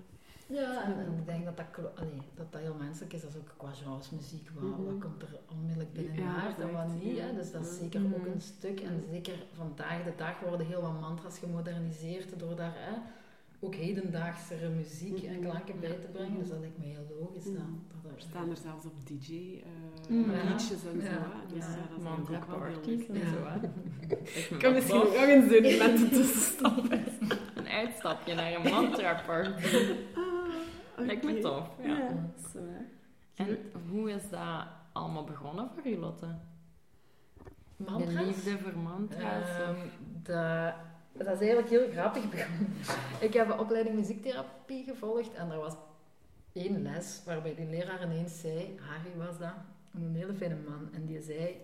Ja, 0.48 0.84
en, 0.84 1.00
en 1.00 1.14
ik 1.20 1.26
denk 1.26 1.46
dat 1.46 1.58
dat, 1.58 1.68
allee, 1.96 2.22
dat 2.36 2.52
dat 2.52 2.62
heel 2.62 2.76
menselijk 2.80 3.14
is. 3.14 3.22
Dat 3.22 3.30
is 3.30 3.38
ook 3.38 3.54
qua 3.58 3.72
genres 3.72 4.10
muziek. 4.10 4.50
Wat, 4.54 4.64
Mhm. 4.64 4.84
wat 4.84 5.00
komt 5.00 5.22
er 5.22 5.40
onmiddellijk 5.52 5.94
binnen 5.94 6.16
Ja, 6.16 6.56
en 6.60 6.72
wat 6.72 6.88
niet. 7.04 7.18
ja. 7.18 7.24
Hè? 7.24 7.34
Dus 7.36 7.52
dat 7.52 7.62
is 7.66 7.70
Ja. 7.72 7.76
zeker 7.84 8.02
Mhm. 8.02 8.14
ook 8.14 8.26
een 8.26 8.42
stuk. 8.42 8.80
En 8.80 9.04
zeker 9.12 9.34
vandaag 9.54 10.04
de 10.04 10.14
dag 10.18 10.40
worden 10.40 10.68
heel 10.68 10.82
wat 10.82 11.00
mantras 11.02 11.40
gemoderniseerd 11.40 12.40
door 12.40 12.56
daar 12.56 12.74
hè, 12.76 12.94
ook 13.60 13.76
hedendaagsere 13.76 14.70
muziek 14.70 15.24
en 15.24 15.34
Mhm. 15.40 15.42
klanken 15.50 15.80
bij 15.80 15.90
te 16.02 16.08
brengen. 16.12 16.32
Mhm. 16.32 16.40
Dus 16.40 16.50
dat 16.50 16.60
lijkt 16.60 16.78
me 16.78 16.86
heel 16.86 17.08
logisch. 17.20 17.46
Mhm. 17.46 17.56
Dat, 17.56 18.02
dat 18.04 18.12
Er 18.16 18.22
staan 18.22 18.50
er 18.50 18.58
zelfs 18.58 18.86
op 18.86 18.94
DJ 19.08 19.34
eh 19.64 20.10
Mhm. 20.16 20.48
liedjes 20.48 20.72
en 20.72 20.78
zo. 20.80 20.90
Ja. 20.90 21.32
Dus 21.54 21.66
Ja. 21.66 21.72
ja, 21.72 21.76
dat 21.90 21.98
is 21.98 22.04
Mantra 22.04 22.34
eigenlijk 22.34 22.44
ook 22.54 22.60
wel 22.60 22.68
heel 22.68 22.80
parties 22.80 23.08
leuk. 23.08 23.22
en 23.22 23.28
Ja. 23.28 23.60
zo. 23.62 23.70
Ik 24.54 24.60
kan 24.60 24.74
misschien 24.74 25.02
ook 25.02 25.14
nog 25.14 25.28
eens 25.34 25.50
doen 25.52 25.78
met 25.78 25.98
de 25.98 26.10
tussenstap. 26.10 26.78
Een 27.56 27.68
uitstapje 27.68 28.34
naar 28.36 28.54
een 28.54 28.72
mantra. 28.72 29.22
Ah, 30.96 31.06
Lijkt 31.06 31.24
me 31.24 31.40
tof, 31.40 31.70
ja. 31.82 32.10
En 33.36 33.58
hoe 33.90 34.12
is 34.12 34.30
dat 34.30 34.68
allemaal 34.92 35.24
begonnen 35.24 35.70
voor 35.74 35.86
u, 35.92 35.98
Lotte? 35.98 36.36
De 37.78 37.84
Mantras? 37.92 38.26
liefde 38.26 38.58
voor 38.58 38.78
mantra's? 38.78 39.50
Ehm, 39.60 39.88
de- 40.24 40.74
dat 41.14 41.28
is 41.28 41.40
eigenlijk 41.40 41.70
heel 41.70 41.90
grappig 41.92 42.30
begonnen. 42.30 42.74
Ik 43.28 43.34
heb 43.34 43.50
een 43.50 43.60
opleiding 43.60 43.96
muziektherapie 43.96 44.84
gevolgd 44.84 45.34
en 45.34 45.52
er 45.52 45.58
was 45.60 45.74
één 46.54 46.82
les 46.82 47.22
waarbij 47.26 47.56
die 47.56 47.66
leraar 47.70 48.04
ineens 48.04 48.40
zei, 48.40 48.80
Harry 48.82 49.18
was 49.18 49.38
dat, 49.38 49.54
een 49.94 50.16
hele 50.16 50.34
fijne 50.34 50.56
man, 50.68 50.90
en 50.94 51.06
die 51.06 51.22
zei, 51.22 51.62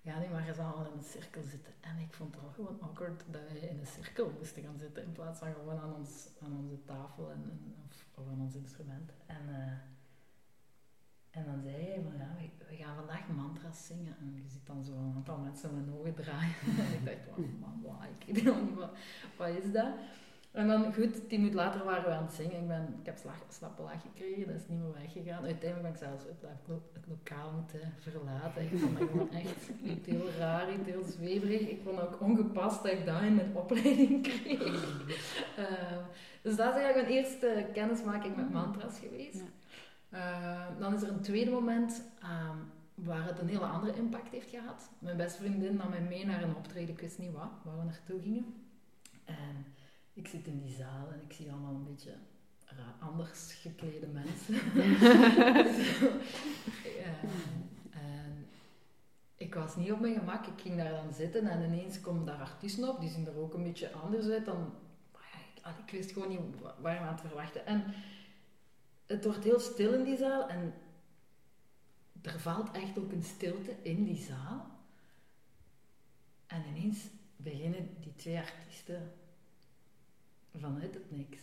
ja, 0.00 0.18
die 0.20 0.28
waren 0.28 0.54
ze 0.54 0.60
allemaal 0.62 0.86
in 0.86 0.98
een 0.98 1.04
cirkel 1.04 1.42
zitten. 1.42 1.72
En 1.80 1.98
ik 1.98 2.12
vond 2.14 2.34
het 2.34 2.44
al 2.44 2.50
gewoon 2.54 2.78
awkward 2.80 3.22
dat 3.30 3.40
wij 3.52 3.68
in 3.68 3.78
een 3.78 3.86
cirkel 3.86 4.32
moesten 4.38 4.62
gaan 4.62 4.78
zitten 4.78 5.02
in 5.02 5.12
plaats 5.12 5.38
van 5.38 5.52
gewoon 5.54 5.78
aan, 5.78 5.94
ons, 5.94 6.28
aan 6.42 6.56
onze 6.62 6.84
tafel 6.84 7.30
en, 7.30 7.42
en, 7.76 7.83
of, 8.14 8.28
aan 8.28 8.40
ons 8.40 8.54
instrument. 8.54 9.12
En, 9.26 9.42
uh, 9.48 9.56
en 11.30 11.44
dan 11.44 11.60
zei 11.62 11.74
hij 11.74 12.00
van 12.02 12.16
ja, 12.18 12.34
we, 12.38 12.66
we, 12.68 12.76
gaan 12.76 12.96
vandaag 12.96 13.28
mantra's 13.28 13.86
zingen. 13.86 14.16
En 14.20 14.34
je 14.34 14.48
ziet 14.48 14.66
dan 14.66 14.84
zo 14.84 14.92
een 14.92 15.12
aantal 15.14 15.38
mensen 15.38 15.74
met 15.74 15.94
ogen 15.98 16.14
draaien. 16.14 16.54
en 16.86 16.92
ik 16.92 17.04
dacht, 17.04 17.26
wow, 17.36 17.60
man, 17.60 17.80
wow, 17.82 18.02
ik 18.18 18.34
weet 18.34 18.44
nog 18.44 18.60
niet 18.62 18.74
wat, 18.74 18.96
wat 19.36 19.48
is 19.48 19.72
dat. 19.72 19.94
En 20.54 20.68
dan 20.68 20.94
goed, 20.94 21.28
tien 21.28 21.38
minuten 21.38 21.60
later 21.60 21.84
waren 21.84 22.04
we 22.04 22.10
aan 22.10 22.24
het 22.24 22.34
zingen. 22.34 22.60
Ik, 22.60 22.68
ben, 22.68 22.96
ik 23.00 23.06
heb 23.06 23.16
slag, 23.16 23.36
slappe 23.48 23.82
lach 23.82 24.02
gekregen, 24.02 24.46
dat 24.46 24.56
is 24.56 24.68
niet 24.68 24.78
meer 24.78 24.92
weggegaan. 24.92 25.44
Uiteindelijk 25.44 25.82
ben 25.82 25.90
ik 25.90 25.98
zelfs 25.98 26.24
het, 26.24 26.50
het 26.92 27.06
lokaal 27.08 27.50
moeten 27.52 27.92
verlaten. 27.98 28.62
Ik 28.62 28.78
vond 28.78 28.98
het 28.98 29.10
gewoon 29.10 29.30
echt 29.30 29.68
iets 29.82 30.06
heel 30.06 30.30
raar, 30.38 30.72
iets 30.72 30.86
heel 30.86 31.02
zweverig. 31.02 31.60
Ik 31.60 31.80
vond 31.84 32.00
ook 32.00 32.20
ongepast 32.20 32.82
dat 32.82 32.92
ik 32.92 33.06
daarin 33.06 33.34
mijn 33.34 33.56
opleiding 33.56 34.22
kreeg. 34.22 34.62
Uh, 35.58 35.98
dus 36.44 36.56
dat 36.56 36.74
is 36.74 36.82
eigenlijk 36.82 37.08
mijn 37.08 37.24
eerste 37.24 37.66
kennismaking 37.72 38.36
met 38.36 38.50
mantras 38.50 38.98
geweest. 38.98 39.42
Uh, 40.10 40.66
dan 40.78 40.94
is 40.94 41.02
er 41.02 41.08
een 41.08 41.20
tweede 41.20 41.50
moment 41.50 42.02
um, 42.22 42.70
waar 42.94 43.26
het 43.26 43.38
een 43.38 43.48
hele 43.48 43.66
andere 43.66 43.96
impact 43.96 44.32
heeft 44.32 44.50
gehad. 44.50 44.90
Mijn 44.98 45.16
beste 45.16 45.38
vriendin 45.38 45.76
nam 45.76 45.90
mij 45.90 46.00
mee 46.00 46.26
naar 46.26 46.42
een 46.42 46.56
optreden, 46.56 46.94
ik 46.94 47.00
wist 47.00 47.18
niet 47.18 47.32
wat, 47.32 47.50
waar 47.62 47.78
we 47.78 47.84
naartoe 47.84 48.20
gingen. 48.20 48.54
En 49.24 49.66
ik 50.12 50.28
zit 50.28 50.46
in 50.46 50.58
die 50.58 50.74
zaal 50.74 51.12
en 51.12 51.20
ik 51.28 51.32
zie 51.32 51.50
allemaal 51.50 51.74
een 51.74 51.84
beetje 51.84 52.14
anders 52.98 53.52
geklede 53.52 54.06
mensen. 54.06 54.54
en 57.90 58.46
ik 59.36 59.54
was 59.54 59.76
niet 59.76 59.92
op 59.92 60.00
mijn 60.00 60.18
gemak. 60.18 60.46
Ik 60.46 60.60
ging 60.60 60.76
daar 60.76 60.90
dan 60.90 61.12
zitten 61.12 61.46
en 61.46 61.62
ineens 61.62 62.00
komen 62.00 62.24
daar 62.24 62.40
artiesten 62.40 62.88
op. 62.88 63.00
Die 63.00 63.10
zien 63.10 63.26
er 63.26 63.38
ook 63.38 63.54
een 63.54 63.62
beetje 63.62 63.92
anders 63.92 64.28
uit 64.28 64.44
dan... 64.44 64.72
Ik, 65.64 65.76
ik 65.86 65.90
wist 65.90 66.12
gewoon 66.12 66.28
niet 66.28 66.40
waar 66.60 67.00
we 67.00 67.06
aan 67.06 67.16
te 67.16 67.26
verwachten. 67.26 67.66
En 67.66 67.94
het 69.06 69.24
wordt 69.24 69.44
heel 69.44 69.60
stil 69.60 69.94
in 69.94 70.04
die 70.04 70.16
zaal 70.16 70.48
en 70.48 70.74
er 72.22 72.40
valt 72.40 72.70
echt 72.70 72.98
ook 72.98 73.12
een 73.12 73.22
stilte 73.22 73.76
in 73.82 74.04
die 74.04 74.22
zaal. 74.22 74.66
En 76.46 76.62
ineens 76.66 76.98
beginnen 77.36 77.96
die 78.00 78.16
twee 78.16 78.38
artiesten 78.38 79.12
vanuit 80.54 80.94
het 80.94 81.10
niks 81.10 81.40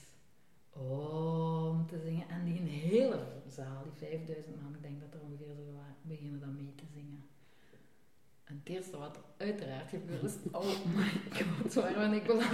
om 0.69 1.87
te 1.87 1.99
zingen. 1.99 2.29
En 2.29 2.43
die 2.45 2.59
hele 2.59 3.41
zaal, 3.47 3.83
die 3.83 4.07
5000 4.09 4.61
man, 4.61 4.75
ik 4.75 4.81
denk 4.81 4.99
dat 4.99 5.13
er 5.13 5.21
ongeveer 5.21 5.55
zo 5.55 5.73
waren, 5.73 5.95
beginnen 6.01 6.39
dan 6.39 6.55
mee 6.55 6.75
te 6.75 6.85
zingen. 6.93 7.23
En 8.51 8.57
het 8.63 8.69
eerste 8.69 8.97
wat 8.97 9.15
er 9.15 9.23
uiteraard 9.37 9.89
gebeurt 9.89 10.23
is, 10.23 10.35
oh 10.51 10.85
my 10.95 11.11
god, 11.31 11.73
waar 11.73 11.93
ben 11.93 12.13
ik 12.13 12.25
was 12.27 12.49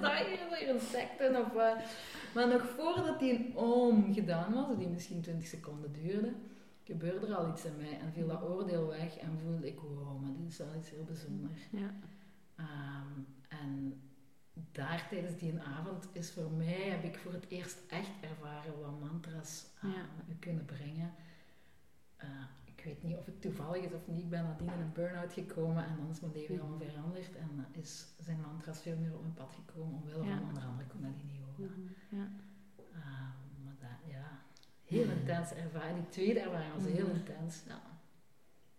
dat 0.00 0.12
hier, 0.58 0.68
een 0.68 0.80
secte 0.80 1.44
of 1.46 1.52
wat. 1.52 1.76
Maar 2.34 2.48
nog 2.48 2.68
voordat 2.68 3.18
die 3.18 3.32
een 3.32 3.56
oom 3.56 4.14
gedaan 4.14 4.52
was, 4.52 4.78
die 4.78 4.88
misschien 4.88 5.20
20 5.20 5.46
seconden 5.46 5.92
duurde, 5.92 6.32
gebeurde 6.84 7.26
er 7.26 7.34
al 7.34 7.48
iets 7.48 7.64
in 7.64 7.76
mij 7.76 7.98
en 8.00 8.12
viel 8.12 8.26
dat 8.26 8.42
oordeel 8.42 8.86
weg 8.86 9.16
en 9.16 9.38
voelde 9.42 9.66
ik, 9.66 9.80
wow, 9.80 10.20
maar 10.20 10.32
dit 10.36 10.48
is 10.48 10.58
wel 10.58 10.74
iets 10.78 10.90
heel 10.90 11.04
bijzonders. 11.04 11.60
Ja. 11.70 11.94
Um, 12.56 13.26
en 13.48 14.00
daar 14.72 15.06
tijdens 15.10 15.38
die 15.38 15.60
avond 15.60 16.08
is 16.12 16.30
voor 16.30 16.50
mij, 16.50 16.82
heb 16.82 17.04
ik 17.04 17.18
voor 17.18 17.32
het 17.32 17.46
eerst 17.48 17.78
echt 17.88 18.10
ervaren 18.20 18.80
wat 18.80 19.00
mantra's 19.00 19.66
uh, 19.84 19.90
kunnen 20.38 20.64
brengen. 20.64 21.14
Uh, 22.24 22.28
ik 22.78 22.84
weet 22.84 23.02
niet 23.02 23.16
of 23.16 23.26
het 23.26 23.40
toevallig 23.40 23.84
is 23.84 23.92
of 23.92 24.06
niet. 24.06 24.18
Ik 24.18 24.30
ben 24.30 24.42
nadien 24.42 24.72
in 24.72 24.80
een 24.80 24.92
burn-out 24.92 25.32
gekomen 25.32 25.84
en 25.84 25.96
dan 25.96 26.10
is 26.10 26.20
mijn 26.20 26.32
leven 26.32 26.54
helemaal 26.54 26.76
mhm. 26.76 26.88
veranderd. 26.88 27.36
En 27.36 27.66
is, 27.72 28.06
zijn 28.20 28.40
mantras 28.40 28.80
veel 28.80 28.96
meer 28.96 29.14
op 29.14 29.20
mijn 29.20 29.34
pad 29.34 29.52
gekomen, 29.54 29.94
omwille 29.94 30.24
van 30.24 30.48
onder 30.48 30.62
andere 30.62 30.88
Kundalini 30.88 31.38
Yoga. 31.38 31.74
Mm 31.74 31.94
Ja. 32.10 32.30
Uh, 32.92 33.30
maar 33.64 33.76
dat, 33.78 34.12
ja, 34.12 34.40
heel 34.84 35.10
intens 35.10 35.52
ervaring. 35.52 35.98
Die 35.98 36.08
tweede 36.08 36.40
ervaring 36.40 36.74
was 36.74 36.84
heel 36.84 37.08
intens. 37.08 37.62
Ja. 37.66 37.80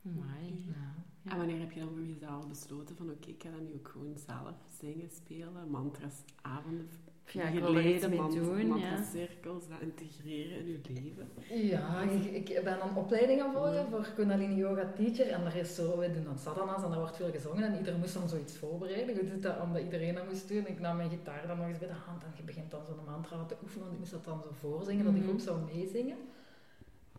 Mooi. 0.02 0.66
Ja. 0.68 0.94
En 1.24 1.38
wanneer 1.38 1.60
heb 1.60 1.72
je 1.72 1.80
dan 1.80 1.90
voor 1.90 2.06
jezelf 2.06 2.48
besloten 2.48 2.96
van 2.96 3.10
oké, 3.10 3.30
ik 3.30 3.44
ga 3.44 3.50
dat 3.50 3.62
nu 3.62 3.74
ook 3.74 3.88
gewoon 3.88 4.18
zelf 4.26 4.56
zingen, 4.80 5.10
spelen, 5.10 5.70
mantras, 5.70 6.14
avonden, 6.42 6.90
ja, 7.32 7.46
geleden, 7.46 8.16
mant 8.16 8.34
doen, 8.34 8.68
mantracirkels, 8.68 9.64
ja. 9.64 9.70
dat 9.70 9.82
integreren 9.82 10.58
in 10.58 10.68
je 10.68 10.80
leven? 10.94 11.28
Ja, 11.68 12.02
ik, 12.02 12.50
ik 12.50 12.64
ben 12.64 12.82
een 12.82 12.96
opleiding 12.96 13.42
aan 13.42 13.54
volgen 13.54 13.88
voor 13.90 14.08
Kundalini 14.16 14.56
Yoga 14.56 14.92
Teacher 14.96 15.28
en 15.28 15.44
daar 15.44 15.56
is 15.56 15.76
zo, 15.76 15.98
we 15.98 16.12
doen 16.14 16.24
dan 16.24 16.38
sadhanas 16.38 16.84
en 16.84 16.90
daar 16.90 17.00
wordt 17.00 17.16
veel 17.16 17.32
gezongen 17.32 17.64
en 17.64 17.78
iedereen 17.78 18.00
moest 18.00 18.14
dan 18.14 18.30
zoiets 18.30 18.58
voorbereiden. 18.58 19.20
Ik 19.20 19.30
doe 19.30 19.40
dat 19.40 19.62
omdat 19.62 19.82
iedereen 19.82 20.16
dat 20.16 20.28
moest 20.28 20.48
doen. 20.48 20.68
Ik 20.68 20.80
nam 20.80 20.98
mijn 20.98 21.10
gitaar 21.10 21.48
dan 21.48 21.58
nog 21.58 21.68
eens 21.68 21.78
bij 21.78 21.88
de 21.88 21.94
hand 21.94 22.24
en 22.24 22.32
je 22.38 22.44
begint 22.44 22.72
dan 22.72 22.86
zo'n 22.86 23.06
mantra 23.06 23.46
te 23.46 23.56
oefenen 23.64 23.88
en 23.88 23.94
ik 23.94 24.00
moest 24.00 24.12
dat 24.12 24.26
dan 24.26 24.42
zo 24.42 24.50
voorzingen, 24.60 25.06
dat 25.06 25.16
ik 25.16 25.22
mhm. 25.22 25.32
ook 25.32 25.40
zou 25.40 25.60
meezingen. 25.74 26.18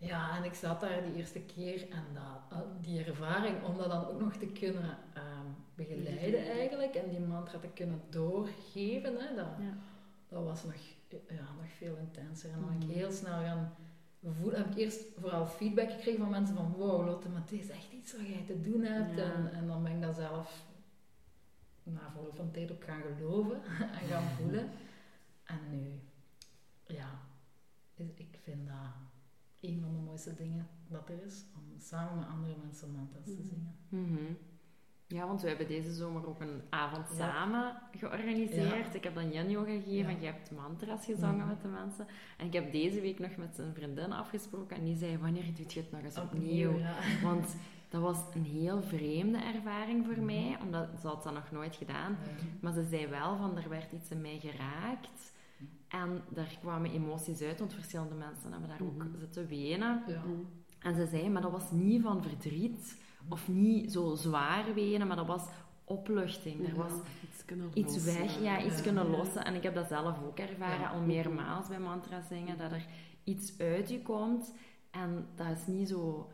Ja, 0.01 0.37
en 0.37 0.45
ik 0.45 0.55
zat 0.55 0.81
daar 0.81 1.03
die 1.05 1.15
eerste 1.15 1.41
keer 1.41 1.89
en 1.91 2.05
dat, 2.13 2.65
die 2.81 3.05
ervaring 3.05 3.65
om 3.65 3.77
dat 3.77 3.91
dan 3.91 4.07
ook 4.07 4.21
nog 4.21 4.37
te 4.37 4.47
kunnen 4.47 4.99
ehm, 5.15 5.47
begeleiden 5.75 6.47
eigenlijk 6.51 6.95
en 6.95 7.11
die 7.11 7.21
mantra 7.21 7.59
te 7.59 7.69
kunnen 7.69 8.01
doorgeven, 8.09 9.17
hè, 9.19 9.35
dat, 9.35 9.47
ja. 9.59 9.77
dat 10.29 10.45
was 10.45 10.65
nog, 10.65 10.75
ja, 11.09 11.55
nog 11.57 11.71
veel 11.77 11.97
intenser. 11.97 12.51
En 12.51 12.61
dan 12.61 12.69
ben 12.69 12.81
ik 12.81 12.87
mhm. 12.87 12.99
heel 12.99 13.13
snel 13.13 13.41
gaan 13.41 13.75
voelen, 14.25 14.59
heb 14.59 14.71
ik 14.71 14.77
eerst 14.77 15.05
vooral 15.19 15.47
feedback 15.47 15.91
gekregen 15.91 16.21
van 16.21 16.31
mensen 16.31 16.57
van 16.57 16.73
wow 16.73 17.07
Lotte, 17.07 17.29
maar 17.29 17.41
het 17.41 17.53
is 17.53 17.69
echt 17.69 17.93
iets 17.93 18.17
wat 18.17 18.27
jij 18.27 18.45
te 18.47 18.61
doen 18.61 18.83
hebt. 18.83 19.19
En, 19.19 19.53
en 19.53 19.67
dan 19.67 19.83
ben 19.83 19.93
ik 19.93 20.03
dat 20.03 20.15
zelf 20.15 20.65
na 21.83 22.11
verloop 22.13 22.37
van 22.37 22.51
tijd 22.51 22.73
ook 22.73 22.85
gaan 22.85 23.03
geloven 23.03 23.63
en 24.01 24.09
gaan 24.09 24.29
voelen. 24.37 24.71
En 25.45 25.59
nu, 25.71 26.01
ja, 26.87 27.11
ik 27.95 28.39
vind 28.43 28.67
dat 28.67 29.10
een 29.61 29.81
van 29.81 29.93
de 29.95 30.01
mooiste 30.01 30.35
dingen 30.35 30.69
dat 30.89 31.09
er 31.09 31.25
is, 31.27 31.45
om 31.55 31.81
samen 31.81 32.19
met 32.19 32.29
andere 32.29 32.55
mensen 32.63 32.93
mantras 32.93 33.25
te 33.25 33.31
mhm. 33.31 33.49
zingen. 33.49 33.77
Mhm. 33.89 34.33
Ja, 35.07 35.27
want 35.27 35.43
we 35.43 35.49
hebben 35.49 35.67
deze 35.69 35.93
zomer 35.93 36.27
ook 36.27 36.41
een 36.41 36.63
avond 36.69 37.07
samen 37.17 37.77
georganiseerd. 37.99 38.95
Ik 38.95 39.05
heb 39.05 39.15
dan 39.15 39.31
yin 39.31 39.51
yoga 39.51 39.71
gegeven 39.71 40.11
en 40.11 40.21
je 40.21 40.27
hebt 40.27 40.51
mantras 40.51 41.05
gezongen 41.05 41.37
mhm. 41.37 41.47
met 41.47 41.63
de 41.63 41.69
mensen. 41.69 42.07
En 42.39 42.47
ik 42.47 42.53
heb 42.53 42.73
deze 42.73 43.01
week 43.01 43.19
nog 43.19 43.37
met 43.37 43.55
zijn 43.55 43.75
vriendin 43.75 44.13
afgesproken 44.13 44.77
en 44.77 44.85
die 44.85 44.97
zei, 44.97 45.19
wanneer 45.19 45.55
doe 45.55 45.65
je 45.69 45.81
het 45.81 45.91
nog 45.91 46.03
eens 46.03 46.19
opnieuw? 46.19 46.73
Want 47.23 47.57
dat 47.89 48.03
was 48.03 48.19
een 48.35 48.45
heel 48.45 48.83
vreemde 48.83 49.39
ervaring 49.39 50.05
voor 50.05 50.25
mij, 50.25 50.59
omdat 50.63 50.89
ze 51.01 51.07
had 51.07 51.23
dat 51.23 51.33
nog 51.33 51.51
nooit 51.51 51.77
gedaan. 51.77 52.17
Maar 52.61 52.73
ze 52.73 52.85
zei 52.91 53.07
wel 53.07 53.37
van, 53.37 53.57
er 53.57 53.69
werd 53.69 53.93
iets 53.93 54.11
in 54.11 54.21
mij 54.21 54.39
geraakt 54.39 55.33
en 55.89 56.23
daar 56.29 56.57
kwamen 56.61 56.91
emoties 56.91 57.43
uit, 57.43 57.59
want 57.59 57.75
verschillende 57.75 58.15
mensen 58.15 58.51
hebben 58.51 58.69
daar 58.69 58.83
ook 58.83 58.97
mhm. 58.97 59.19
zitten 59.19 59.47
wenen. 59.47 60.03
Ja. 60.07 60.23
En 60.79 60.95
ze 60.95 61.07
zei, 61.07 61.29
maar 61.29 61.43
dat 61.43 61.51
was 61.51 61.71
niet 61.71 62.03
van 62.03 62.23
verdriet 62.23 63.01
of 63.29 63.49
niet 63.49 63.93
zo 63.93 64.15
zwaar 64.15 64.75
wenen, 64.75 65.07
maar 65.07 65.17
dat 65.17 65.27
was 65.27 65.49
opluchting. 65.85 66.69
Er 66.69 66.75
was 66.75 66.93
iets, 67.75 68.05
weg, 68.05 68.43
ja, 68.43 68.63
iets 68.63 68.83
kunnen 68.83 69.11
lossen. 69.11 69.45
En 69.45 69.55
ik 69.55 69.63
heb 69.63 69.75
dat 69.75 69.89
zelf 69.89 70.23
ook 70.27 70.39
ervaren, 70.39 70.91
al 70.91 71.01
meermaals 71.01 71.69
bij 71.69 71.81
mantra 71.81 72.21
zingen, 72.29 72.59
dat 72.59 72.73
er 72.73 72.87
iets 73.25 73.59
uit 73.59 73.89
je 73.89 74.03
komt 74.03 74.53
en 74.91 75.27
dat 75.35 75.47
is 75.47 75.67
niet 75.67 75.89
zo 75.89 76.31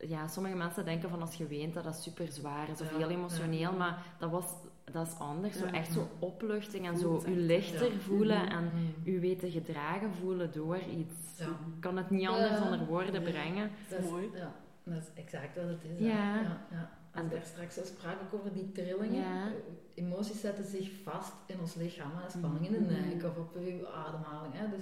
ja, 0.00 0.28
sommige 0.28 0.56
mensen 0.56 0.84
denken 0.84 1.10
van 1.10 1.20
als 1.20 1.34
je 1.34 1.46
weent 1.46 1.74
dat 1.74 1.84
dat 1.84 2.02
super 2.02 2.32
zwaar 2.32 2.68
is 2.68 2.80
of 2.80 2.96
heel 2.96 3.10
emotioneel, 3.10 3.72
maar 3.72 4.04
dat 4.18 4.30
was 4.30 4.46
dat 4.84 5.06
is 5.06 5.18
anders. 5.18 5.58
Zo 5.58 5.64
echt 5.64 5.92
zo 5.92 6.08
opluchting 6.18 6.86
en 6.86 6.98
zo 6.98 7.22
je 7.26 7.36
lichter 7.36 7.92
voelen 7.92 8.50
en 8.50 8.70
je 9.04 9.18
weten 9.18 9.50
gedragen 9.50 10.12
voelen 10.12 10.52
door 10.52 10.78
iets. 10.78 11.40
Ik 11.40 11.80
kan 11.80 11.96
het 11.96 12.10
niet 12.10 12.28
anders 12.28 12.60
onder 12.60 12.86
woorden 12.86 13.22
brengen. 13.22 13.70
Dat 13.88 13.98
is 13.98 14.10
mooi. 14.10 14.30
Ja, 14.34 14.54
dat 14.82 15.02
is 15.02 15.22
exact 15.22 15.56
wat 15.56 15.68
het 15.68 15.84
is. 15.84 16.06
Ja. 16.06 16.40
ja. 16.70 16.90
En 17.12 17.28
daar 17.28 17.44
straks 17.44 17.74
sprak 17.74 18.20
ik 18.20 18.34
over 18.34 18.52
die 18.52 18.72
trillingen. 18.72 19.52
Emoties 19.94 20.40
zetten 20.40 20.64
zich 20.64 20.90
vast 21.02 21.32
in 21.46 21.60
ons 21.60 21.74
lichaam. 21.74 22.10
Spanning 22.28 22.66
in 22.66 22.72
de 22.72 22.78
mm-hmm. 22.78 23.08
nek 23.08 23.24
of 23.24 23.36
op 23.36 23.56
uw 23.56 23.88
ademhaling. 23.88 24.54
Hè. 24.54 24.68
Dus, 24.68 24.80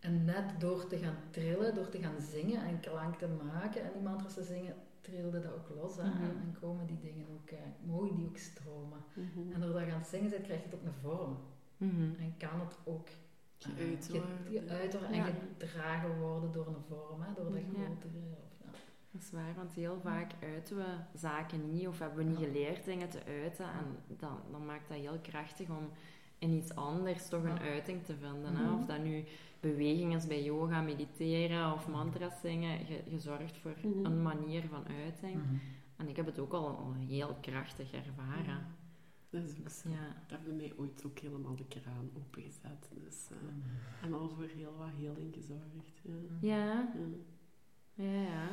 en 0.00 0.24
net 0.24 0.44
door 0.58 0.86
te 0.86 0.98
gaan 0.98 1.16
trillen, 1.30 1.74
door 1.74 1.88
te 1.88 1.98
gaan 1.98 2.20
zingen 2.32 2.64
en 2.64 2.80
klank 2.80 3.18
te 3.18 3.26
maken 3.44 3.82
en 3.82 3.90
die 3.92 4.02
mantras 4.02 4.34
te 4.34 4.42
zingen, 4.42 4.74
trilde 5.04 5.40
dat 5.40 5.52
ook 5.52 5.68
los. 5.74 5.96
Hè? 5.96 6.08
Mhm. 6.08 6.22
en, 6.22 6.56
komen 6.60 6.86
die 6.86 7.00
dingen 7.00 7.26
ook, 7.34 7.50
uh, 7.50 7.58
mogen 7.86 8.16
die 8.16 8.26
ook 8.26 8.36
stromen. 8.36 8.98
Mhm. 9.14 9.52
En 9.52 9.60
doordat 9.60 9.86
je 9.86 9.92
aan 9.92 9.98
het 9.98 10.08
zingen 10.08 10.30
bent, 10.30 10.42
krijg 10.42 10.60
je 10.60 10.66
het 10.66 10.74
ook 10.74 10.86
een 10.86 11.00
vorm. 11.02 11.36
Mhm. 11.76 12.14
En 12.18 12.34
kan 12.36 12.60
het 12.60 12.76
ook 12.84 13.08
geuit 13.58 14.08
uh, 14.08 14.20
worden. 14.90 15.10
en 15.10 15.24
gedragen 15.58 16.18
worden 16.18 16.52
door 16.52 16.66
een 16.66 16.84
vorm, 16.88 17.22
hè? 17.22 17.32
door 17.34 17.52
dat 17.52 17.62
grotere. 17.72 18.18
Ja. 18.18 18.70
Dat 19.10 19.22
is 19.22 19.30
waar, 19.30 19.54
want 19.54 19.72
heel 19.72 20.00
vaak 20.00 20.32
uiten 20.42 20.76
we 20.76 20.96
zaken 21.14 21.70
niet 21.70 21.86
of 21.86 21.98
hebben 21.98 22.18
we 22.18 22.24
niet 22.24 22.38
geleerd 22.38 22.84
dingen 22.84 23.08
te 23.08 23.24
uiten. 23.24 23.64
En 23.64 24.16
dan, 24.18 24.38
dan 24.50 24.66
maakt 24.66 24.88
dat 24.88 24.98
heel 24.98 25.18
krachtig 25.22 25.68
om 25.68 25.90
in 26.44 26.52
iets 26.52 26.74
anders 26.74 27.28
toch 27.28 27.44
een 27.44 27.58
uiting 27.58 28.04
te 28.04 28.14
vinden. 28.16 28.56
Hè? 28.56 28.72
Of 28.72 28.86
dat 28.86 29.02
nu 29.02 29.24
beweging 29.60 30.14
is 30.14 30.26
bij 30.26 30.42
yoga, 30.42 30.80
mediteren 30.80 31.72
of 31.72 31.88
mantras 31.88 32.40
zingen, 32.40 32.78
je, 32.86 33.02
je 33.08 33.18
zorgt 33.18 33.56
voor 33.56 33.76
mhm. 33.82 34.04
een 34.04 34.22
manier 34.22 34.62
van 34.70 34.86
uiting. 35.04 35.34
Mhm. 35.34 35.54
En 35.96 36.08
ik 36.08 36.16
heb 36.16 36.26
het 36.26 36.38
ook 36.38 36.52
al, 36.52 36.66
al 36.66 36.92
heel 36.92 37.36
krachtig 37.40 37.92
ervaren. 37.92 38.66
Dat 39.30 39.42
is 39.42 39.58
ook 39.60 39.68
zo. 39.68 39.88
Ja. 39.88 40.06
Dat 40.26 40.38
heeft 40.38 40.44
bij 40.44 40.54
mij 40.54 40.72
ooit 40.76 41.02
ook 41.06 41.18
helemaal 41.18 41.56
de 41.56 41.64
kraan 41.64 42.10
opengezet. 42.16 42.88
Dus, 43.04 43.28
eh, 43.30 43.36
Mm. 43.42 43.62
En 44.02 44.14
al 44.14 44.28
voor 44.28 44.48
heel 44.56 44.74
wat 44.78 44.88
heling 44.98 45.34
gezorgd. 45.34 46.02
Ja. 46.40 46.88
ja, 47.94 48.04
ja. 48.04 48.46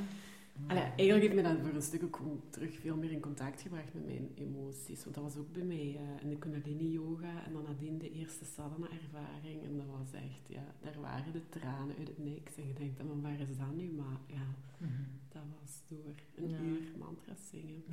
Allee, 0.67 0.84
eigenlijk 0.84 1.22
heeft 1.22 1.34
mij 1.34 1.43
dat 1.53 1.62
voor 1.65 1.74
een 1.75 1.81
stuk 1.81 2.03
ook 2.03 2.20
terug 2.50 2.79
veel 2.79 2.96
meer 2.98 3.12
in 3.12 3.20
contact 3.20 3.62
gebracht 3.62 3.93
met 3.93 4.05
mijn 4.05 4.29
emoties. 4.36 5.03
Want 5.03 5.15
dat 5.15 5.24
was 5.24 5.38
ook 5.38 5.51
bij 5.53 5.63
mij 5.63 5.98
eh, 5.98 6.22
in 6.24 6.29
de 6.29 6.38
Kundalini 6.38 6.91
yoga 6.91 7.46
en 7.46 7.53
dan 7.53 7.63
nadien 7.63 7.98
de 7.98 8.12
eerste 8.12 8.46
sadhana-ervaring. 8.46 9.63
En 9.63 9.77
dat 9.77 9.86
was 10.00 10.12
echt, 10.13 10.48
ja, 10.48 10.65
daar 10.81 11.00
waren 11.01 11.31
de 11.34 11.50
tranen 11.50 11.96
uit 11.98 12.08
het 12.08 12.17
niks. 12.17 12.55
En 12.55 12.67
je 12.67 12.74
denkt, 12.74 12.98
dan, 12.98 13.08
maar 13.08 13.22
waar 13.22 13.39
is 13.50 13.58
dat 13.58 13.75
nu? 13.75 13.89
Maar 13.91 14.20
ja, 14.27 14.46
Mhm. 14.77 14.91
dat 15.31 15.41
was 15.62 15.81
door 15.88 16.13
een 16.36 16.50
Ja. 16.50 16.60
uur 16.60 16.81
mantras 16.98 17.48
zingen. 17.50 17.84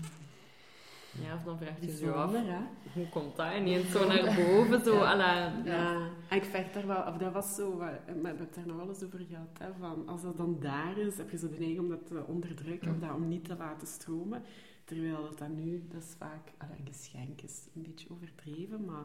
Ja, 1.12 1.34
of 1.34 1.42
dan 1.42 1.58
vraag 1.58 1.80
je 1.80 1.96
zo 1.96 2.10
af, 2.10 2.32
hè? 2.32 2.56
hoe 2.92 3.08
komt 3.08 3.36
dat 3.36 3.46
ineens 3.56 3.90
zo 3.90 4.06
naar 4.06 4.34
boven? 4.36 4.84
Zo, 4.84 4.94
Ja. 4.94 5.04
ala, 5.12 5.52
Ja, 5.64 6.08
en 6.28 6.36
ik 6.36 6.44
vecht 6.44 6.74
daar 6.74 6.86
wel, 6.86 7.02
of 7.02 7.16
dat 7.16 7.32
was 7.32 7.54
zo, 7.54 7.76
maar 7.76 8.00
we 8.06 8.12
hebben 8.12 8.38
het 8.38 8.54
daar 8.54 8.66
nog 8.66 8.76
wel 8.76 8.88
eens 8.88 9.02
over 9.02 9.20
gehad, 9.28 9.58
hè, 9.58 9.68
van 9.78 10.08
als 10.08 10.22
dat 10.22 10.36
dan 10.36 10.56
daar 10.60 10.98
is, 10.98 11.16
heb 11.16 11.30
je 11.30 11.38
zo 11.38 11.48
de 11.48 11.58
neiging 11.58 11.78
om 11.80 11.88
dat 11.88 12.06
te 12.06 12.24
onderdrukken, 12.26 12.90
of 12.90 12.98
dat 12.98 13.14
om 13.14 13.28
niet 13.28 13.44
te 13.44 13.56
laten 13.58 13.86
stromen. 13.86 14.42
Terwijl 14.84 15.22
dat, 15.22 15.38
dat 15.38 15.48
nu, 15.48 15.84
dat 15.92 16.02
is 16.02 16.14
vaak, 16.18 16.52
allee, 16.58 16.80
geschenk 16.84 17.40
is 17.40 17.66
een 17.74 17.82
beetje 17.82 18.06
overdreven, 18.10 18.84
maar 18.84 19.04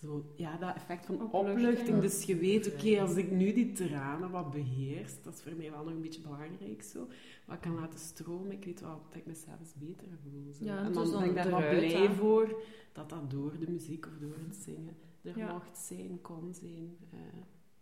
zo, 0.00 0.24
ja, 0.36 0.56
dat 0.56 0.74
effect 0.74 1.06
van 1.06 1.14
Opluchting. 1.22 1.56
opluchting. 1.68 2.00
Dus 2.00 2.22
je 2.24 2.36
weet, 2.36 2.72
oké, 2.74 3.00
als 3.00 3.14
ik 3.16 3.30
nu 3.30 3.52
die 3.52 3.72
tranen 3.72 4.30
wat 4.30 4.50
beheerst, 4.50 5.24
dat 5.24 5.34
is 5.34 5.42
voor 5.42 5.52
mij 5.56 5.70
wel 5.70 5.84
nog 5.84 5.92
een 5.94 6.00
beetje 6.00 6.20
belangrijk 6.20 6.82
zo, 6.82 7.08
wat 7.46 7.60
kan 7.60 7.74
laten 7.74 7.98
stromen, 7.98 8.52
ik 8.52 8.64
weet 8.64 8.80
wel 8.80 9.00
dat 9.08 9.14
ik 9.16 9.26
mezelf 9.26 9.74
beter 9.76 10.06
voel. 10.22 10.52
Zo. 10.52 10.64
Ja, 10.64 10.84
en 10.84 10.92
dan 10.92 11.10
ben 11.10 11.24
ik 11.24 11.34
daar 11.34 11.50
wel 11.50 11.58
blij 11.78 12.10
voor 12.10 12.62
dat 12.92 13.08
dat 13.10 13.30
door 13.30 13.58
de 13.58 13.70
muziek 13.70 14.06
of 14.06 14.18
door 14.20 14.36
het 14.46 14.56
zingen 14.56 14.96
er 15.22 15.38
Ja. 15.38 15.52
mocht 15.52 15.78
zijn, 15.78 16.18
kon 16.20 16.54
zijn. 16.54 16.96
Eh, 17.10 17.18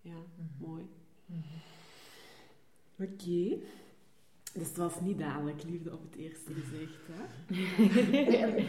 ja, 0.01 0.17
Mhm. 0.37 0.69
mooi. 0.71 0.87
Mhm. 1.27 1.39
Oké. 3.01 3.59
Dus 4.55 4.67
het 4.69 4.77
was 4.77 5.01
niet 5.01 5.19
dadelijk 5.19 5.63
liefde 5.63 5.93
op 5.93 6.03
het 6.11 6.17
eerste 6.21 6.53
gezicht, 6.53 7.01
hè? 7.11 7.25
Nee, 8.11 8.27
nee, 8.37 8.67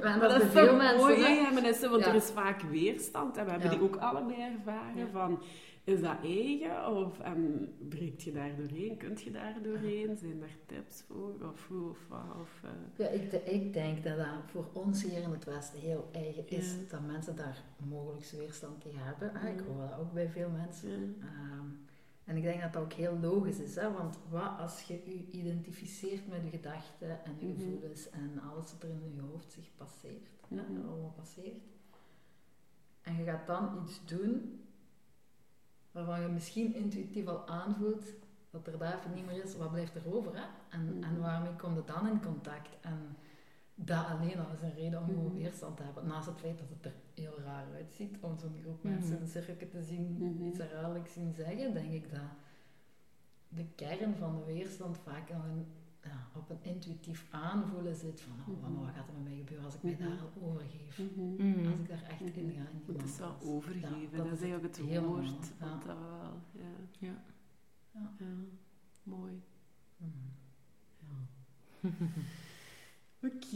maar 0.00 0.18
Maar 0.18 0.28
dat 0.28 0.42
is 0.42 0.52
toch 0.52 0.76
mensen. 0.76 0.96
mooi, 0.98 1.14
hè. 1.14 1.20
ja, 1.28 1.28
ja, 1.28 1.50
maar 1.50 1.62
dat 1.62 1.74
is 1.74 1.88
want 1.88 2.04
Ja. 2.04 2.08
er 2.08 2.14
is 2.14 2.30
vaak 2.30 2.62
weerstand. 2.62 3.36
En 3.36 3.44
we 3.44 3.50
hebben 3.50 3.70
Ja. 3.70 3.76
die 3.76 3.84
ook 3.84 3.96
allebei 3.96 4.40
ervaren. 4.40 5.10
Van, 5.10 5.42
is 5.84 6.00
dat 6.00 6.16
eigen? 6.24 6.86
Of 6.96 7.20
en, 7.20 7.68
breekt 7.88 8.22
je 8.22 8.32
daar 8.32 8.56
doorheen? 8.56 8.96
Kunt 8.96 9.22
je 9.22 9.30
daar 9.30 9.54
doorheen? 9.62 10.16
Zijn 10.16 10.40
daar 10.40 10.56
tips 10.66 11.02
voor? 11.08 11.34
Of 11.52 11.66
hoe 11.68 11.88
of 11.90 11.98
wat? 12.08 12.36
Of, 12.40 12.62
eh, 12.62 12.70
Ja, 13.04 13.08
ik, 13.08 13.32
ik 13.32 13.72
denk 13.72 14.04
dat 14.04 14.16
dat 14.16 14.26
voor 14.46 14.66
ons 14.72 15.02
hier 15.02 15.22
in 15.22 15.30
het 15.30 15.44
Westen 15.44 15.80
heel 15.80 16.08
eigen 16.12 16.48
is. 16.48 16.74
Dat 16.88 17.00
mensen 17.06 17.36
daar 17.36 17.62
mogelijk 17.88 18.30
weerstand 18.38 18.80
tegen 18.80 19.00
hebben. 19.02 19.30
hè. 19.34 19.48
Ik 19.50 19.60
hoor 19.68 19.88
dat 19.90 19.98
ook 19.98 20.12
bij 20.12 20.28
veel 20.28 20.48
mensen. 20.50 21.16
ja. 21.20 21.64
En 22.30 22.36
ik 22.36 22.42
denk 22.42 22.60
dat 22.60 22.72
dat 22.72 22.82
ook 22.82 22.92
heel 22.92 23.18
logisch 23.18 23.58
is. 23.58 23.74
Hè? 23.74 23.92
Want 23.92 24.18
wat 24.28 24.58
als 24.58 24.82
je 24.82 24.94
je 25.04 25.26
identificeert 25.30 26.28
met 26.28 26.42
je 26.44 26.50
gedachten 26.50 27.24
en 27.24 27.36
je 27.38 27.46
Mhm. 27.46 27.54
gevoelens 27.60 28.10
en 28.10 28.40
alles 28.52 28.72
wat 28.72 28.82
er 28.82 28.88
in 28.88 29.14
je 29.14 29.20
hoofd 29.20 29.52
zich 29.52 29.64
passeert, 29.76 30.28
hè, 30.48 30.56
Mhm. 30.62 30.88
allemaal 30.88 31.12
passeert. 31.16 31.60
En 33.02 33.16
je 33.16 33.24
gaat 33.24 33.46
dan 33.46 33.82
iets 33.84 34.00
doen 34.06 34.64
waarvan 35.92 36.20
je 36.20 36.28
misschien 36.28 36.74
intuïtief 36.74 37.26
al 37.26 37.46
aanvoelt 37.48 38.04
dat 38.50 38.66
er 38.66 38.78
daar 38.78 38.98
even 38.98 39.14
niet 39.14 39.26
meer 39.26 39.44
is, 39.44 39.56
wat 39.56 39.70
blijft 39.70 39.94
er 39.94 40.14
over? 40.14 40.36
Hè? 40.36 40.44
En, 40.68 40.84
Mhm. 40.96 41.02
en 41.04 41.20
waarmee 41.20 41.56
kom 41.56 41.74
je 41.74 41.82
dan 41.84 42.08
in 42.08 42.22
contact? 42.22 42.68
En 42.80 43.16
dat 43.84 44.06
alleen 44.06 44.38
al 44.38 44.52
is 44.52 44.60
een 44.62 44.74
reden 44.74 45.00
om 45.00 45.04
gewoon 45.06 45.24
Mhm. 45.24 45.34
weerstand 45.34 45.76
te 45.76 45.82
hebben. 45.82 46.06
Naast 46.06 46.26
het 46.26 46.38
feit 46.38 46.58
dat 46.58 46.68
het 46.68 46.84
er 46.84 46.94
heel 47.14 47.40
raar 47.40 47.66
uitziet 47.74 48.16
om 48.20 48.38
zo'n 48.38 48.58
groep 48.62 48.82
Mhm. 48.82 48.92
mensen 48.94 49.16
in 49.16 49.22
een 49.22 49.28
cirkeltje 49.28 49.68
te 49.68 49.82
zien, 49.82 50.16
Mhm. 50.18 50.46
iets 50.46 50.58
herhaaldelijk 50.58 51.08
zien 51.08 51.32
zeggen, 51.34 51.72
denk 51.74 51.92
ik 51.92 52.10
dat 52.10 52.20
de 53.48 53.64
kern 53.74 54.14
van 54.16 54.36
de 54.36 54.44
weerstand 54.44 54.98
vaak 54.98 55.30
nog 55.30 55.44
een, 55.44 55.66
ja, 56.02 56.28
op 56.36 56.50
een 56.50 56.58
intuïtief 56.62 57.26
aanvoelen 57.30 57.94
zit 57.96 58.20
van 58.20 58.54
oh, 58.54 58.62
Mhm. 58.62 58.74
wat 58.84 58.94
gaat 58.94 59.08
er 59.08 59.14
met 59.14 59.22
mij 59.24 59.36
gebeuren 59.36 59.64
als 59.64 59.74
ik 59.74 59.82
mij 59.82 59.92
Mhm. 59.92 60.02
daar 60.02 60.18
al 60.20 60.42
overgeef? 60.48 60.98
Mhm. 60.98 61.48
Mhm. 61.50 61.66
Als 61.70 61.78
ik 61.78 61.88
daar 61.88 62.02
echt 62.02 62.20
in 62.20 62.30
ga. 62.32 62.40
In 62.40 62.82
die 62.86 62.96
Het 62.96 63.04
is 63.04 63.18
wel 63.18 63.36
overgeven, 63.42 63.88
Ja, 64.10 64.16
dat, 64.16 64.24
dat 64.24 64.32
is 64.38 64.40
eigenlijk 64.42 64.76
het 64.76 64.86
helemaal, 64.86 65.10
woord. 65.14 65.46
ja. 65.58 65.66
Want 65.68 65.84
dat 65.84 65.96
wel, 65.96 66.40
ja. 66.52 66.68
Ja. 66.98 67.22
Ja. 67.92 68.12
Ja, 68.18 68.26
Mhm. 73.20 73.26
Oké, 73.34 73.46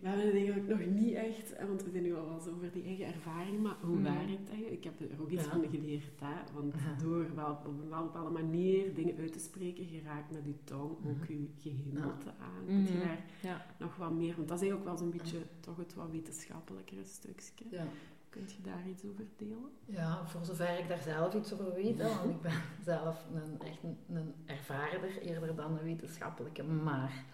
we 0.00 0.08
hebben 0.08 0.24
het 0.26 0.34
eigenlijk 0.34 0.68
nog 0.68 0.86
niet 0.86 1.14
echt, 1.14 1.52
eh, 1.52 1.66
want 1.66 1.82
we 1.84 1.90
zijn 1.90 2.02
nu 2.02 2.14
al 2.14 2.26
wel 2.26 2.34
eens 2.34 2.46
over 2.48 2.70
die 2.72 2.84
eigen 2.84 3.06
ervaring, 3.06 3.60
maar 3.62 3.76
hoe 3.80 3.94
Mhm. 3.94 4.02
waar 4.04 4.28
het 4.28 4.48
eigenlijk? 4.48 4.72
Ik 4.72 4.84
heb 4.84 5.00
er 5.10 5.20
ook 5.22 5.30
iets 5.30 5.44
Ja. 5.44 5.50
van 5.50 5.68
geleerd, 5.70 6.20
hè? 6.20 6.52
want 6.54 6.74
Ja. 6.74 7.02
door 7.02 7.34
wel 7.34 7.50
op 7.50 7.64
een 7.66 7.88
bepaalde 7.88 8.30
manier 8.30 8.94
dingen 8.94 9.16
uit 9.18 9.32
te 9.32 9.38
spreken, 9.38 9.90
je 9.92 10.00
raakt 10.02 10.30
met 10.32 10.44
je 10.44 10.54
tong 10.64 10.90
ook 10.90 11.28
Mhm. 11.28 11.32
je 11.32 11.48
gehemelte 11.58 12.28
aan. 12.40 12.64
Kun 12.66 12.74
je 12.82 12.90
Mhm. 12.90 13.06
daar 13.42 13.74
nog 13.78 13.96
wat 13.96 14.12
meer, 14.12 14.34
want 14.36 14.48
dat 14.48 14.60
is 14.60 14.68
eigenlijk 14.68 14.80
ook 14.80 14.86
wel 14.86 14.96
zo'n 14.96 15.10
beetje 15.18 15.38
toch 15.60 15.76
het 15.76 15.94
wat 15.94 16.10
wetenschappelijkere 16.10 17.04
stukje. 17.04 17.64
Ja. 17.70 17.86
Kunt 18.28 18.52
je 18.52 18.62
daar 18.62 18.88
iets 18.88 19.04
over 19.04 19.24
delen? 19.36 19.70
ja, 19.86 20.26
voor 20.26 20.44
zover 20.44 20.78
ik 20.78 20.88
daar 20.88 21.02
zelf 21.02 21.34
iets 21.34 21.52
over 21.52 21.74
weet, 21.74 21.98
hè, 21.98 22.08
want 22.08 22.30
ik 22.30 22.40
ben 22.40 22.52
zelf 22.84 23.26
een, 23.34 23.66
echt 23.68 23.82
een, 23.82 23.96
een 24.16 24.34
ervaarder 24.44 25.18
eerder 25.22 25.54
dan 25.56 25.78
een 25.78 25.84
wetenschappelijke. 25.84 26.62
Maar 26.62 27.24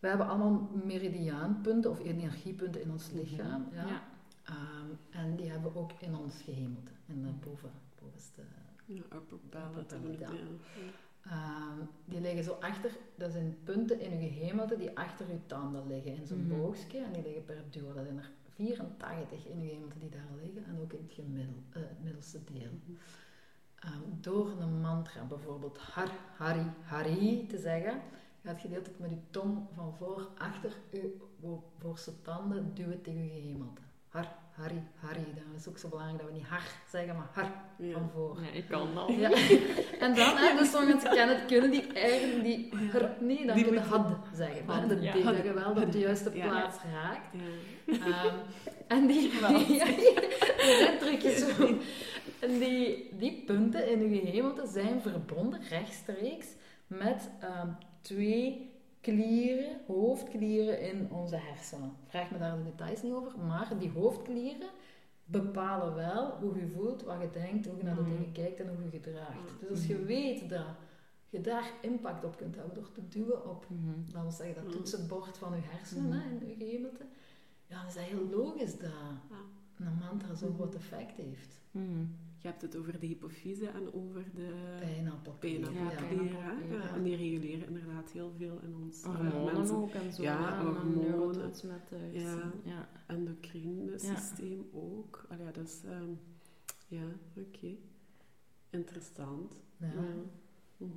we 0.00 0.08
hebben 0.08 0.28
allemaal 0.28 0.70
meridiaanpunten 0.84 1.90
of 1.90 1.98
energiepunten 1.98 2.82
in 2.82 2.90
ons 2.90 3.10
lichaam. 3.10 3.66
Ja. 3.72 3.86
Ja. 3.86 4.02
Ehm, 4.44 4.90
en 5.10 5.36
die 5.36 5.50
hebben 5.50 5.72
we 5.72 5.78
ook 5.78 5.92
in 6.00 6.14
ons 6.16 6.42
gehemelte, 6.42 6.90
in 7.06 7.22
de 7.22 7.28
boven, 7.46 7.70
bovenste 8.02 8.42
Ja, 8.84 9.02
upper 9.14 9.38
ja. 10.18 10.28
ja. 10.30 10.30
Ehm, 11.22 11.78
die 12.04 12.20
liggen 12.20 12.44
zo 12.44 12.52
achter, 12.52 12.90
dat 13.14 13.32
zijn 13.32 13.56
punten 13.64 14.00
in 14.00 14.20
je 14.22 14.28
gehemelte 14.28 14.76
die 14.76 14.98
achter 14.98 15.28
je 15.28 15.46
tanden 15.46 15.86
liggen, 15.86 16.14
in 16.16 16.26
zo'n 16.26 16.46
Mhm. 16.46 16.58
boogstje. 16.58 16.98
En 16.98 17.12
die 17.12 17.22
liggen 17.22 17.44
per 17.44 17.64
duo. 17.70 17.92
Dat 17.92 18.04
zijn 18.04 18.18
er 18.18 18.30
84 18.48 19.46
in 19.46 19.60
je 19.60 19.66
gehemelte 19.68 19.98
die 19.98 20.08
daar 20.08 20.26
liggen 20.42 20.64
en 20.64 20.78
ook 20.80 20.92
in 20.92 21.02
het, 21.02 21.12
gemiddel, 21.14 21.54
eh, 21.70 21.80
het 21.82 22.02
middelste 22.02 22.38
deel. 22.52 22.70
Mhm. 22.84 22.92
Ehm, 23.74 24.20
door 24.20 24.50
een 24.60 24.80
mantra, 24.80 25.24
bijvoorbeeld 25.24 25.78
Har, 25.78 26.10
Hari, 26.36 26.62
Hari 26.82 27.46
te 27.46 27.58
zeggen, 27.58 28.00
gaat 28.44 28.62
je 28.62 28.68
de 28.68 28.74
hele 28.74 28.84
tijd 28.86 28.98
met 28.98 29.10
je 29.10 29.16
tong 29.30 29.66
van 29.74 29.94
voor 29.98 30.28
achter 30.38 30.72
je 30.90 31.16
voorste 31.78 32.22
tanden 32.22 32.70
duwen 32.74 33.02
tegen 33.02 33.22
je 33.24 33.30
gehemelte. 33.40 33.80
Har, 34.08 34.28
Hari, 34.50 34.82
Hari. 34.94 35.24
Dan 35.34 35.54
is 35.54 35.64
het 35.64 35.68
ook 35.68 35.78
zo 35.78 35.88
belangrijk 35.88 36.18
dat 36.20 36.28
we 36.30 36.34
niet 36.36 36.46
har 36.46 36.62
zeggen, 36.88 37.16
maar 37.16 37.28
har 37.32 37.50
Ja. 37.78 37.92
van 37.92 38.10
voor. 38.14 38.38
Ja, 38.42 38.50
ik 38.50 38.68
kan 38.68 38.94
dat. 38.94 39.08
Ja. 39.08 39.30
En 40.04 40.14
dan, 40.14 40.36
hè, 40.36 40.56
dus 40.58 40.70
sommige 40.70 40.92
mensen 40.92 41.10
kennen 41.10 41.36
het, 41.36 41.46
kunnen 41.46 41.70
die 41.70 41.92
eigen, 41.92 42.42
die, 42.42 42.68
her- 42.74 43.16
nee, 43.20 43.46
dan 43.46 43.54
Die 43.56 43.64
moet 43.64 43.74
je 43.74 43.80
moet- 43.80 43.88
had 43.88 44.06
zeggen. 44.34 44.66
Had, 44.66 44.80
Had, 44.80 44.88
dat 44.88 45.02
ja. 45.02 45.12
dat 45.32 45.44
je 45.44 45.52
wel 45.52 45.70
op 45.70 45.92
de 45.92 45.98
juiste 45.98 46.36
Ja. 46.36 46.46
plaats 46.48 46.78
raakt. 46.92 47.26
Ja. 47.84 47.94
Ehm, 48.06 48.34
en 48.88 49.06
die, 49.06 49.30
trucjes 51.00 51.38
zo. 51.38 51.66
En 52.38 52.58
die, 52.58 53.08
die 53.18 53.42
punten 53.46 53.88
in 53.90 54.10
je 54.14 54.20
gehemelte 54.20 54.66
zijn 54.66 55.00
verbonden 55.02 55.60
rechtstreeks 55.68 56.46
met 56.86 57.30
ehm, 57.40 57.68
twee 58.00 58.70
klieren, 59.00 59.80
hoofdklieren 59.86 60.80
in 60.80 61.10
onze 61.12 61.36
hersenen. 61.36 61.92
Vraag 62.06 62.30
me 62.30 62.38
daar 62.38 62.56
de 62.56 62.62
details 62.62 63.02
niet 63.02 63.12
over, 63.12 63.38
maar 63.38 63.78
die 63.78 63.90
hoofdklieren 63.90 64.68
bepalen 65.24 65.94
wel 65.94 66.30
hoe 66.40 66.58
je 66.58 66.66
voelt, 66.68 67.02
wat 67.02 67.20
je 67.20 67.30
denkt, 67.30 67.66
hoe 67.66 67.76
je 67.76 67.82
naar 67.82 67.94
de 67.94 68.00
Mhm. 68.00 68.10
dingen 68.10 68.32
kijkt 68.32 68.60
en 68.60 68.68
hoe 68.68 68.84
je 68.84 68.90
gedraagt. 68.90 69.60
Dus 69.60 69.70
als 69.70 69.86
je 69.86 69.94
Mhm. 69.94 70.04
weet 70.04 70.48
dat 70.48 70.66
je 71.28 71.40
daar 71.40 71.72
impact 71.82 72.24
op 72.24 72.36
kunt 72.36 72.56
hebben 72.56 72.74
door 72.74 72.92
te 72.92 73.08
duwen 73.08 73.48
op 73.50 73.66
Mhm. 73.68 73.90
dat 74.12 74.22
wil 74.22 74.30
zeggen 74.30 74.54
dat 74.54 74.64
Mhm. 74.64 74.72
toetsenbord 74.72 75.38
van 75.38 75.54
je 75.54 75.60
hersenen, 75.64 76.04
Mhm. 76.08 76.18
hè, 76.18 76.30
in 76.40 76.48
je 76.48 76.54
gehemelte, 76.64 77.04
ja, 77.66 77.78
dan 77.78 77.86
is 77.86 77.94
dat 77.94 78.02
heel 78.02 78.28
logisch 78.30 78.78
dat 78.78 78.90
een 79.76 79.94
mantra 80.00 80.34
zo'n 80.34 80.54
groot 80.54 80.74
effect 80.74 81.16
heeft. 81.16 81.60
Je 82.60 82.66
hebt 82.66 82.72
het 82.74 82.82
over 82.88 83.00
de 83.00 83.06
hypofyse 83.06 83.66
en 83.66 83.94
over 83.94 84.24
de 84.34 84.76
Pijnappelklier. 84.80 85.72
Ja, 85.72 86.94
en 86.94 87.02
die 87.02 87.16
reguleren 87.16 87.66
inderdaad 87.68 88.10
heel 88.10 88.32
veel 88.36 88.58
in 88.62 88.74
ons 88.82 89.02
eh, 89.02 89.14
Hormonen 89.16 89.54
mensen- 89.54 89.76
ook 89.76 89.92
en 89.92 90.12
zo. 90.12 90.22
Ja, 90.22 90.58
en 90.58 90.64
dan 90.64 90.74
hormonen. 90.74 91.10
neurotransmitters. 91.10 92.12
Ja. 92.22 92.40
en- 92.40 92.52
ja. 92.64 92.88
endocrine 93.06 93.90
Ja. 93.90 93.98
systeem 93.98 94.66
ook. 94.72 95.26
Allee, 95.28 95.44
ja, 95.44 95.52
dat 95.52 95.64
is... 95.66 95.82
ehm, 95.84 96.10
ja, 96.88 97.02
oké. 97.36 97.74
Interessant. 98.70 99.56
Ja. 99.76 99.92
Mhm. 100.76 100.92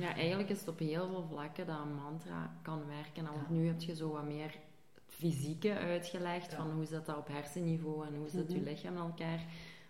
Ja, 0.00 0.14
eigenlijk 0.14 0.48
is 0.50 0.58
het 0.60 0.68
op 0.68 0.78
heel 0.78 1.08
veel 1.08 1.26
vlakken 1.28 1.66
dat 1.66 1.78
een 1.80 1.94
mantra 1.94 2.58
kan 2.62 2.86
werken. 2.86 3.26
En 3.26 3.32
Want 3.32 3.46
Ja. 3.48 3.54
nu 3.54 3.66
heb 3.66 3.80
je 3.80 3.94
zo 3.94 4.10
wat 4.12 4.24
meer 4.24 4.50
het 4.94 5.14
fysieke 5.14 5.72
uitgelegd, 5.78 6.50
Ja. 6.50 6.56
van 6.56 6.70
hoe 6.70 6.84
zit 6.84 7.06
dat 7.06 7.16
op 7.16 7.28
hersenniveau 7.28 8.06
en 8.06 8.16
hoe 8.16 8.28
zit 8.28 8.52
je 8.52 8.58
Mhm. 8.58 8.68
lichaam 8.68 8.92
in 8.94 9.00
elkaar. 9.00 9.44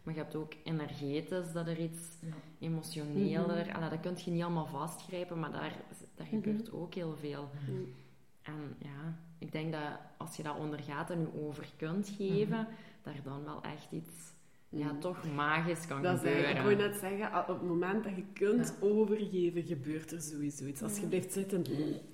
Maar 0.09 0.17
je 0.17 0.23
hebt 0.23 0.37
ook 0.37 0.53
energetisch, 0.65 1.53
dat 1.53 1.67
er 1.67 1.79
iets 1.81 2.01
Ja. 2.21 2.27
emotioneel... 2.59 3.47
Mhm. 3.47 3.57
dat 3.91 4.01
kun 4.01 4.15
je 4.17 4.31
niet 4.31 4.43
allemaal 4.43 4.67
vastgrijpen, 4.67 5.39
maar 5.39 5.53
daar, 5.53 5.73
daar 6.15 6.27
Mhm. 6.27 6.35
gebeurt 6.37 6.73
ook 6.73 6.95
heel 6.95 7.17
veel. 7.21 7.51
Mhm. 7.65 7.81
En 8.43 8.75
ja, 8.79 9.19
ik 9.39 9.53
denk 9.53 9.73
dat 9.73 9.83
als 10.17 10.37
je 10.37 10.43
dat 10.43 10.57
ondergaat 10.57 11.11
en 11.11 11.21
je 11.21 11.47
over 11.47 11.67
kunt 11.77 12.09
geven, 12.17 12.67
daar 13.03 13.21
dan 13.25 13.45
wel 13.45 13.63
echt 13.63 13.93
iets 13.93 14.33
ja, 14.71 14.93
Mm. 14.93 15.01
toch 15.01 15.35
magisch 15.35 15.87
kan 15.87 16.03
Dat 16.03 16.17
is 16.17 16.23
eigenlijk, 16.23 16.51
ik 16.53 16.57
gebeuren. 16.57 16.79
wou 16.79 16.91
net 16.91 17.01
zeggen, 17.01 17.33
al- 17.33 17.55
op 17.55 17.61
het 17.61 17.69
moment 17.69 18.05
dat 18.05 18.17
je 18.17 18.25
kunt 18.33 18.77
overgeven, 18.81 19.63
gebeurt 19.63 20.11
er 20.13 20.21
sowieso 20.21 20.65
iets. 20.67 20.83
Als 20.83 20.99
je 21.01 21.07
blijft 21.07 21.33
zitten, 21.33 21.65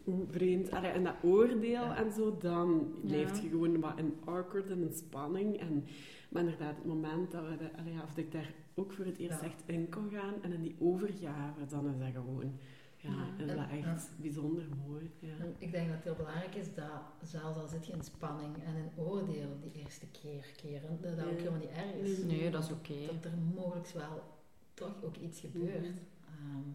oeh, 0.06 0.20
vreemd, 0.30 0.68
en 0.68 1.04
dat 1.04 1.14
oordeel 1.22 1.70
Ja. 1.70 1.96
en 1.96 2.12
zo, 2.12 2.36
dan 2.38 2.92
blijf 3.04 3.42
je 3.42 3.48
gewoon 3.48 3.80
wat 3.80 3.98
in 3.98 4.14
awkward 4.24 4.70
en 4.70 4.82
in 4.82 4.92
spanning. 4.92 5.56
En, 5.60 5.84
maar 6.30 6.42
inderdaad, 6.42 6.76
het 6.76 6.84
moment 6.86 7.30
dat, 7.30 7.42
we 7.42 7.56
de, 7.56 7.70
of 8.02 8.08
dat 8.08 8.16
ik 8.24 8.32
daar 8.32 8.52
ook 8.74 8.92
voor 8.92 9.04
het 9.04 9.18
eerst 9.18 9.40
echt 9.40 9.62
in 9.66 9.88
kon 9.90 10.10
gaan 10.10 10.34
en 10.42 10.52
in 10.52 10.62
die 10.62 10.76
overgave, 10.78 11.66
dan 11.68 11.88
is 11.88 11.98
dat 11.98 12.08
gewoon, 12.12 12.52
ja, 13.08 13.26
is 13.38 13.46
dat 13.46 13.56
En- 13.56 13.68
echt 13.84 14.08
bijzonder 14.16 14.64
mooi. 14.86 15.10
Ja. 15.18 15.36
En 15.38 15.54
ik 15.58 15.70
denk 15.70 15.86
dat 15.86 15.94
het 15.96 16.04
heel 16.04 16.14
belangrijk 16.14 16.54
is 16.54 16.74
dat, 16.74 17.02
zelfs 17.22 17.58
al 17.58 17.68
zit 17.68 17.86
je 17.86 17.92
in 17.92 18.02
spanning 18.04 18.62
en 18.64 18.74
in 18.76 18.90
oordeel 18.96 19.58
die 19.60 19.82
eerste 19.82 20.06
keer 20.06 20.44
keren, 20.56 20.98
dat 21.00 21.16
dat 21.16 21.26
ook 21.26 21.38
helemaal 21.38 21.58
niet 21.58 21.68
erg 21.70 21.92
is. 21.94 22.18
Nee, 22.18 22.50
dat 22.50 22.62
is 22.64 22.70
oké. 22.70 23.06
Dat 23.06 23.24
er 23.32 23.38
mogelijk 23.54 23.88
wel 23.88 24.22
toch 24.74 25.02
ook 25.04 25.16
iets 25.16 25.40
gebeurt. 25.40 25.80
Mhm. 25.80 25.98
Ehm, 26.26 26.68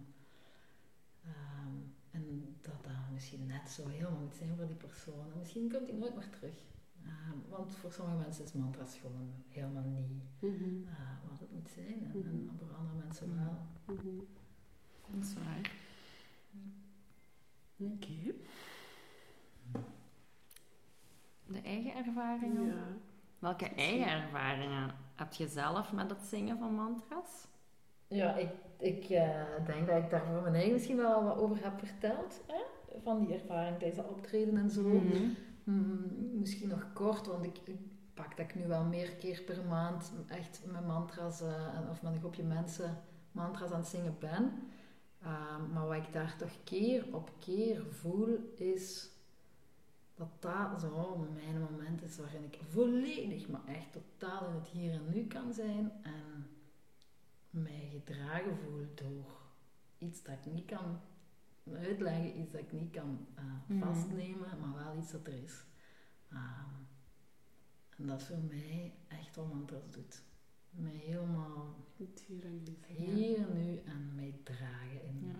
ehm, 1.25 1.75
en 2.11 2.55
dat 2.61 2.83
dat 2.83 2.93
misschien 3.13 3.45
net 3.45 3.69
zo 3.69 3.87
helemaal 3.87 4.19
moet 4.19 4.35
zijn 4.35 4.55
voor 4.55 4.67
die 4.67 4.75
persoon. 4.75 5.31
En 5.33 5.39
misschien 5.39 5.71
komt 5.71 5.87
hij 5.87 5.97
nooit 5.97 6.15
meer 6.15 6.29
terug. 6.29 6.57
Ehm, 7.05 7.37
want 7.49 7.75
voor 7.75 7.91
sommige 7.91 8.17
mensen 8.17 8.43
is 8.43 8.53
mantras 8.53 8.97
gewoon 8.97 9.29
helemaal 9.47 9.83
niet 9.83 10.23
Mhm. 10.39 10.87
eh, 10.87 11.29
wat 11.29 11.39
het 11.39 11.51
moet 11.51 11.69
zijn. 11.75 12.03
En, 12.03 12.23
en 12.25 12.43
Mhm. 12.45 12.55
voor 12.57 12.73
andere 12.75 12.97
mensen 13.05 13.35
wel. 13.35 13.57
Mhm. 13.95 14.17
Dat 15.11 15.23
is 15.25 15.33
waar. 15.33 15.71
Oké. 17.79 18.33
De 21.45 21.61
eigen 21.61 21.95
ervaringen? 21.95 22.65
Ja. 22.65 22.87
Welke 23.39 23.69
eigen 23.69 24.11
ervaringen 24.11 24.91
heb 25.15 25.33
je 25.33 25.47
zelf 25.47 25.91
met 25.91 26.09
het 26.09 26.21
zingen 26.21 26.57
van 26.57 26.75
mantras? 26.75 27.47
Ja, 28.07 28.35
ik, 28.35 28.49
ik 28.77 29.03
eh, 29.03 29.65
denk 29.65 29.87
dat 29.87 29.97
ik 30.03 30.09
daar 30.09 30.25
voor 30.25 30.41
mijn 30.41 30.53
eigen 30.53 30.73
misschien 30.73 30.97
wel 30.97 31.23
wat 31.23 31.37
over 31.37 31.63
heb 31.63 31.79
verteld. 31.79 32.41
Hè? 32.47 32.61
Van 33.03 33.19
die 33.19 33.33
ervaring 33.33 33.77
tijdens 33.77 34.01
dat 34.01 34.09
optreden 34.09 34.57
en 34.57 34.69
zo. 34.69 34.81
Mhm. 34.81 35.29
Hmm, 35.63 36.39
misschien 36.39 36.69
nog 36.69 36.93
kort, 36.93 37.27
want 37.27 37.45
ik, 37.45 37.57
ik 37.63 37.79
pak 38.13 38.37
dat 38.37 38.45
ik 38.45 38.55
nu 38.55 38.67
wel 38.67 38.83
meer 38.83 39.09
keer 39.09 39.41
per 39.41 39.63
maand 39.69 40.11
echt 40.27 40.61
met 40.65 40.87
mantra's 40.87 41.41
eh, 41.41 41.89
of 41.89 42.01
met 42.01 42.13
een 42.13 42.19
groepje 42.19 42.43
mensen 42.43 42.97
mantra's 43.31 43.71
aan 43.71 43.79
het 43.79 43.87
zingen 43.87 44.15
ben. 44.19 44.51
Ehm, 45.21 45.71
maar 45.73 45.87
wat 45.87 45.95
ik 46.07 46.13
daar 46.13 46.37
toch 46.37 46.63
keer 46.63 47.15
op 47.15 47.31
keer 47.39 47.85
voel, 47.93 48.53
is 48.55 49.09
dat 50.15 50.27
dat 50.39 50.81
zo 50.81 51.17
mijn 51.33 51.59
moment 51.59 52.01
is 52.01 52.17
waarin 52.17 52.43
ik 52.43 52.59
volledig, 52.69 53.47
maar 53.47 53.65
echt 53.67 53.91
totaal 53.91 54.47
in 54.47 54.55
het 54.55 54.67
hier 54.67 54.91
en 54.93 55.09
nu 55.09 55.27
kan 55.27 55.53
zijn 55.53 55.91
en 56.03 56.49
mij 57.49 57.89
gedragen 57.91 58.57
voel 58.57 58.85
door 58.95 59.37
iets 59.97 60.23
dat 60.23 60.35
ik 60.45 60.53
niet 60.53 60.65
kan 60.65 60.99
uitleggen, 61.73 62.39
iets 62.39 62.51
dat 62.51 62.61
ik 62.61 62.71
niet 62.71 62.91
kan 62.91 63.27
eh, 63.35 63.43
Mhm. 63.67 63.79
vastnemen, 63.79 64.59
maar 64.59 64.73
wel 64.85 64.97
iets 64.97 65.11
dat 65.11 65.27
er 65.27 65.43
is. 65.43 65.63
Ehm, 66.29 66.73
en 67.97 68.07
dat 68.07 68.21
is 68.21 68.27
voor 68.27 68.37
mij 68.49 68.93
echt 69.07 69.35
wat 69.35 69.53
mantras 69.53 69.91
doet. 69.91 70.21
Mij 70.69 70.91
helemaal 71.05 71.75
Het 71.97 72.23
hier 72.27 72.45
en 72.45 72.63
nu. 72.63 72.77
Ja. 73.05 73.13
hier 73.13 73.37
en 73.37 73.53
nu 73.65 73.77
en 73.85 74.15
mij 74.15 74.33
dragen 74.43 75.03
in 75.03 75.19
Ja. 75.25 75.39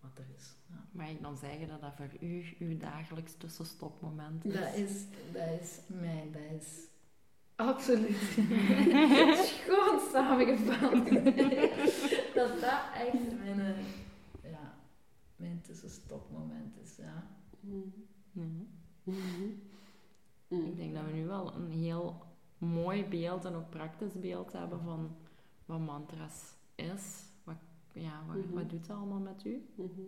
wat 0.00 0.18
er 0.18 0.26
is. 0.36 0.54
Ja. 0.68 0.84
Mag 0.90 1.08
ik 1.08 1.22
dan 1.22 1.36
zeggen 1.36 1.68
dat 1.68 1.80
dat 1.80 1.94
voor 1.94 2.08
u 2.20 2.44
uw 2.58 2.76
dagelijks 2.76 3.34
tussenstopmoment 3.36 4.44
is? 4.44 4.52
Dat 4.54 4.74
is, 4.74 5.04
dat 5.32 5.60
is 5.60 5.80
mijn, 5.86 6.32
dat 6.32 6.60
is 6.60 6.86
absoluut 7.56 8.16
schoon 9.48 10.00
samengevat. 10.12 10.92
dat 12.34 12.60
dat 12.60 12.80
echt 12.94 13.36
mijn, 13.38 13.60
eh, 13.60 14.50
ja, 14.50 14.74
mijn 15.36 15.60
tussenstopmoment 15.60 16.76
is. 16.82 16.96
Ja. 16.96 17.26
Mhm. 17.60 17.78
Mhm. 18.32 18.64
Mhm. 20.48 20.64
Ik 20.66 20.76
denk 20.76 20.94
dat 20.94 21.04
we 21.04 21.12
nu 21.12 21.26
wel 21.26 21.54
een 21.54 21.70
heel 21.70 22.22
mooi 22.64 23.04
beeld 23.04 23.44
en 23.44 23.54
ook 23.54 23.70
praktisch 23.70 24.12
beeld 24.20 24.52
hebben 24.52 24.80
van 24.84 25.16
wat 25.66 25.80
mantras 25.80 26.54
is. 26.74 27.24
Wat, 27.44 27.56
ja, 27.92 28.22
wat, 28.26 28.36
Mhm. 28.36 28.54
wat 28.54 28.70
doet 28.70 28.86
dat 28.86 28.96
allemaal 28.96 29.18
met 29.20 29.44
u? 29.44 29.66
Mhm. 29.74 30.00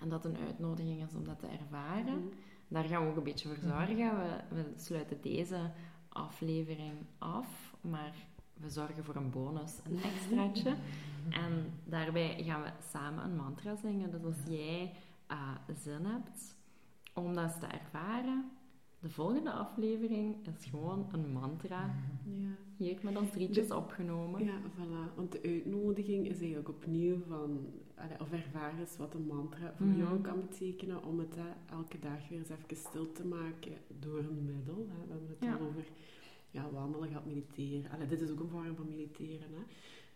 En 0.00 0.08
dat 0.08 0.24
een 0.24 0.36
uitnodiging 0.36 1.02
is 1.02 1.14
om 1.14 1.24
dat 1.24 1.38
te 1.38 1.46
ervaren. 1.46 2.18
Mhm. 2.18 2.26
Daar 2.68 2.84
gaan 2.84 3.02
we 3.04 3.10
ook 3.10 3.16
een 3.16 3.22
beetje 3.22 3.48
voor 3.48 3.68
zorgen. 3.68 3.96
We, 4.18 4.40
we 4.54 4.72
sluiten 4.76 5.20
deze 5.20 5.70
aflevering 6.08 6.92
af, 7.18 7.74
maar 7.80 8.14
we 8.54 8.70
zorgen 8.70 9.04
voor 9.04 9.16
een 9.16 9.30
bonus, 9.30 9.78
een 9.84 10.02
extraatje. 10.12 10.74
En 11.30 11.72
daarbij 11.84 12.42
gaan 12.44 12.62
we 12.62 12.70
samen 12.92 13.24
een 13.24 13.36
mantra 13.36 13.76
zingen. 13.76 14.10
Dus 14.10 14.22
als 14.24 14.36
jij 14.48 14.92
eh, 15.26 15.50
zin 15.78 16.04
hebt 16.04 16.56
om 17.14 17.34
dat 17.34 17.44
eens 17.44 17.58
te 17.58 17.66
ervaren, 17.66 18.50
de 19.06 19.12
volgende 19.12 19.50
aflevering 19.52 20.36
is 20.58 20.64
gewoon 20.64 21.06
een 21.12 21.32
mantra. 21.32 21.94
Ja. 22.24 22.48
Hier 22.76 22.98
met 23.02 23.16
ons 23.16 23.30
drietjes 23.30 23.70
opgenomen. 23.70 24.44
Ja, 24.44 24.58
voilà. 24.60 25.14
Want 25.16 25.32
de 25.32 25.40
uitnodiging 25.42 26.26
is 26.26 26.38
eigenlijk 26.38 26.68
opnieuw 26.68 27.18
van, 27.28 27.66
of 28.20 28.32
ervaar 28.32 28.78
eens 28.78 28.96
wat 28.96 29.14
een 29.14 29.26
mantra 29.26 29.72
voor 29.76 29.86
Mhm. 29.86 29.98
jou 29.98 30.20
kan 30.20 30.40
betekenen, 30.40 31.04
om 31.04 31.18
het 31.18 31.34
hè, 31.36 31.74
elke 31.76 31.98
dag 31.98 32.28
weer 32.28 32.38
eens 32.38 32.48
even 32.48 32.76
stil 32.76 33.12
te 33.12 33.26
maken 33.26 33.72
door 34.00 34.18
een 34.18 34.44
middel. 34.44 34.86
Hè. 34.90 35.06
We 35.06 35.10
hebben 35.12 35.28
het 35.28 35.44
Ja. 35.44 35.54
al 35.54 35.66
over 35.66 35.84
ja, 36.50 36.70
wandelen, 36.70 37.08
gaat 37.08 37.26
mediteren. 37.26 37.90
Allee, 37.90 38.06
dit 38.06 38.20
is 38.20 38.30
ook 38.30 38.40
een 38.40 38.48
vorm 38.48 38.76
van 38.76 38.88
mediteren. 38.88 39.48
Hè. 39.52 39.62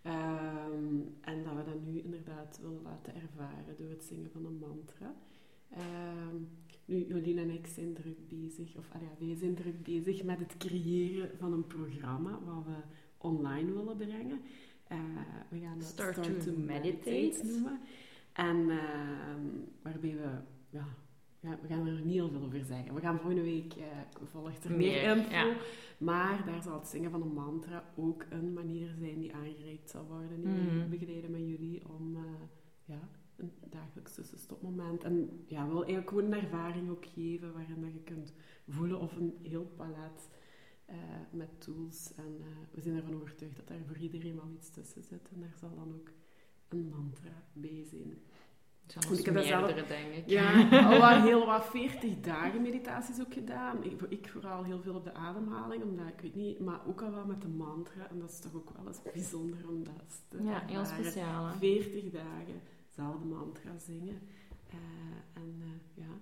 Ehm, 0.03 1.01
en 1.21 1.43
dat 1.45 1.55
we 1.55 1.65
dat 1.65 1.85
nu 1.85 1.99
inderdaad 2.01 2.59
willen 2.63 2.83
laten 2.83 3.15
ervaren 3.15 3.77
door 3.79 3.89
het 3.91 4.05
zingen 4.05 4.31
van 4.31 4.45
een 4.45 4.59
mantra. 4.59 5.15
Ehm, 5.71 6.37
nu, 6.91 7.07
Jolien 7.09 7.39
en 7.39 7.51
ik 7.51 7.67
zijn 7.67 7.95
druk 7.95 8.29
bezig, 8.29 8.77
of 8.77 8.89
ja, 8.93 9.27
wij 9.27 9.37
zijn 9.37 9.55
druk 9.55 9.83
bezig 9.83 10.23
met 10.25 10.39
het 10.39 10.57
creëren 10.57 11.31
van 11.39 11.53
een 11.53 11.67
programma 11.67 12.39
wat 12.45 12.65
we 12.65 12.77
online 13.19 13.73
willen 13.73 13.97
brengen. 13.97 14.41
Eh, 14.87 14.99
we 15.51 15.59
gaan 15.61 15.79
dat 15.79 15.89
Start 15.89 16.23
to 16.45 16.53
Meditate. 16.57 17.41
noemen. 17.45 17.81
En 18.33 18.71
ehm, 18.71 19.47
waarbij 19.83 20.17
we, 20.17 20.29
ja, 20.71 20.87
we 21.41 21.67
gaan 21.69 21.87
er 21.87 22.01
niet 22.05 22.13
heel 22.15 22.29
veel 22.31 22.43
over 22.43 22.65
zeggen. 22.65 22.95
We 22.95 23.01
gaan 23.01 23.19
volgende 23.19 23.43
week, 23.43 23.75
eh 23.75 23.85
volgt 24.25 24.65
er 24.65 24.71
meer, 24.71 24.79
Meer, 24.79 25.17
info. 25.17 25.31
ja. 25.31 25.57
Maar 25.99 26.43
daar 26.47 26.63
zal 26.63 26.79
het 26.79 26.89
zingen 26.89 27.11
van 27.11 27.23
een 27.23 27.33
mantra 27.33 27.85
ook 27.97 28.25
een 28.31 28.53
manier 28.53 28.95
zijn 28.99 29.19
die 29.21 29.35
aangereikt 29.35 29.91
zal 29.91 30.05
worden. 30.07 30.41
Die 30.43 30.53
we 30.55 30.77
Mhm. 30.79 30.91
begeleiden 30.91 31.31
met 31.31 31.41
jullie 31.41 31.89
om 31.89 32.17
eh, 32.17 32.23
ja, 32.85 33.09
een 33.41 33.53
dagelijks 33.71 34.15
tussenstopmoment. 34.15 35.05
En 35.05 35.45
ja, 35.47 35.67
willen 35.67 35.85
eigenlijk 35.87 36.09
gewoon 36.09 36.25
een 36.33 36.43
ervaring 36.43 36.91
ook 36.91 37.05
geven 37.15 37.53
waarin 37.53 37.81
dat 37.81 37.93
je 37.93 38.03
kunt 38.03 38.33
voelen 38.69 39.01
of 39.01 39.17
een 39.17 39.39
heel 39.43 39.73
palet 39.77 40.29
eh, 40.85 40.97
met 41.31 41.61
tools. 41.61 42.13
En 42.17 42.37
eh, 42.41 42.47
we 42.71 42.81
zijn 42.81 42.97
ervan 42.97 43.15
overtuigd 43.15 43.57
dat 43.57 43.69
daar 43.69 43.85
voor 43.87 43.97
iedereen 43.99 44.35
wel 44.37 44.51
iets 44.55 44.71
tussen 44.71 45.03
zit. 45.03 45.29
En 45.35 45.41
daar 45.41 45.55
zal 45.61 45.75
dan 45.75 45.93
ook 45.95 46.09
een 46.69 46.89
mantra 46.89 47.43
bij 47.53 47.85
zijn. 47.91 48.19
Zelfs 48.87 49.19
ik 49.19 49.25
heb 49.25 49.35
dat 49.35 49.45
zelf- 49.45 49.65
meerdere, 49.67 49.87
denk 49.87 50.13
ik. 50.15 50.29
Ja, 50.29 50.69
al 50.93 50.99
wat, 51.01 51.23
heel 51.29 51.47
wat 51.47 51.65
40 51.67 52.21
dagen 52.21 52.63
meditaties 52.63 53.21
ook 53.21 53.33
gedaan. 53.33 53.85
Ik, 53.85 54.01
ik 54.03 54.29
vooral 54.29 54.65
heel 54.65 54.81
veel 54.81 54.95
op 54.95 55.05
de 55.05 55.15
ademhaling, 55.15 55.83
omdat 55.83 56.07
ik 56.07 56.21
weet 56.21 56.35
niet, 56.35 56.61
maar 56.61 56.87
ook 56.87 57.03
al 57.03 57.11
wel 57.11 57.27
met 57.27 57.43
de 57.43 57.49
mantra. 57.49 58.09
En 58.11 58.19
dat 58.19 58.31
is 58.31 58.39
toch 58.41 58.55
ook 58.55 58.71
wel 58.77 58.87
eens 58.87 59.03
bijzonder 59.13 59.69
om 59.69 59.85
dat 59.85 60.23
te 60.29 60.43
Ja, 60.43 60.63
heel 60.67 60.85
speciaal. 60.85 61.47
hè. 61.47 61.57
40 61.59 62.11
dagen 62.11 62.61
zelfde 63.01 63.27
mantra 63.27 63.79
zingen. 63.79 64.19
Eh, 64.71 65.41
en 65.43 65.55
eh, 65.61 66.05
ja, 66.05 66.13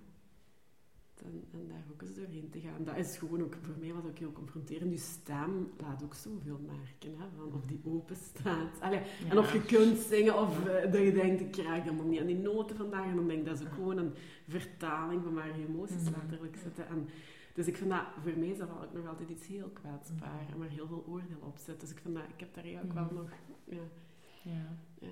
en, 1.23 1.43
en 1.51 1.67
daar 1.67 1.83
ook 1.91 2.01
eens 2.01 2.15
doorheen 2.15 2.49
te 2.49 2.59
gaan. 2.59 2.83
Dat 2.83 2.97
is 2.97 3.17
gewoon 3.17 3.41
ook, 3.43 3.55
voor 3.61 3.75
mij 3.79 3.93
was 3.93 4.01
dat 4.01 4.11
ook 4.11 4.17
heel 4.17 4.31
confronterend. 4.31 4.91
Je 4.91 4.97
stem 4.97 5.71
laat 5.77 6.03
ook 6.03 6.13
zoveel 6.13 6.59
merken, 6.65 7.19
hè, 7.19 7.25
van 7.37 7.53
of 7.53 7.65
die 7.65 7.81
open 7.83 8.15
staat. 8.15 8.81
Allee, 8.81 9.01
en 9.29 9.37
of 9.37 9.53
je 9.53 9.61
kunt 9.61 9.97
zingen, 9.97 10.41
of 10.41 10.65
eh, 10.67 10.91
dat 10.91 11.01
je 11.01 11.11
denkt, 11.13 11.41
ik 11.41 11.51
krijg 11.51 11.83
helemaal 11.83 12.05
niet 12.05 12.19
aan 12.19 12.25
die 12.25 12.37
noten 12.37 12.75
vandaag. 12.75 13.05
En 13.05 13.15
dan 13.15 13.27
denk 13.27 13.39
ik, 13.39 13.45
dat 13.45 13.59
is 13.59 13.65
ook 13.67 13.73
gewoon 13.73 13.97
een 13.97 14.13
vertaling 14.47 15.23
van 15.23 15.33
waar 15.33 15.57
je 15.59 15.67
emoties 15.67 16.03
Mhm. 16.09 16.19
letterlijk 16.19 16.55
zitten. 16.63 16.87
En, 16.87 17.07
dus 17.53 17.67
ik 17.67 17.77
vind 17.77 17.89
dat, 17.89 18.03
voor 18.23 18.37
mij 18.37 18.47
is 18.47 18.57
dat 18.57 18.69
ook 18.69 18.93
nog 18.93 19.07
altijd 19.07 19.29
iets 19.29 19.47
heel 19.47 19.69
kwetsbaar. 19.69 20.45
En 20.51 20.57
waar 20.57 20.69
heel 20.69 20.87
veel 20.87 21.05
oordeel 21.07 21.39
op 21.41 21.57
zit. 21.57 21.79
Dus 21.79 21.91
ik 21.91 21.99
vind 21.99 22.15
dat, 22.15 22.23
ik 22.33 22.39
heb 22.39 22.53
daar 22.53 22.63
eigenlijk 22.63 22.93
Mhm. 22.93 23.03
wel 23.13 23.13
nog... 23.23 23.29
Ja. 24.43 24.77
eh, 25.01 25.07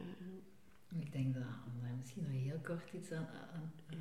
Ik 1.00 1.12
denk 1.12 1.34
dat, 1.34 1.44
om 1.44 1.82
daar 1.82 1.96
misschien 1.98 2.24
nog 2.24 2.32
heel 2.32 2.57
kort 2.68 2.92
iets 2.94 3.12
aan, 3.12 3.28
aan 3.54 3.72
eh, 3.90 3.98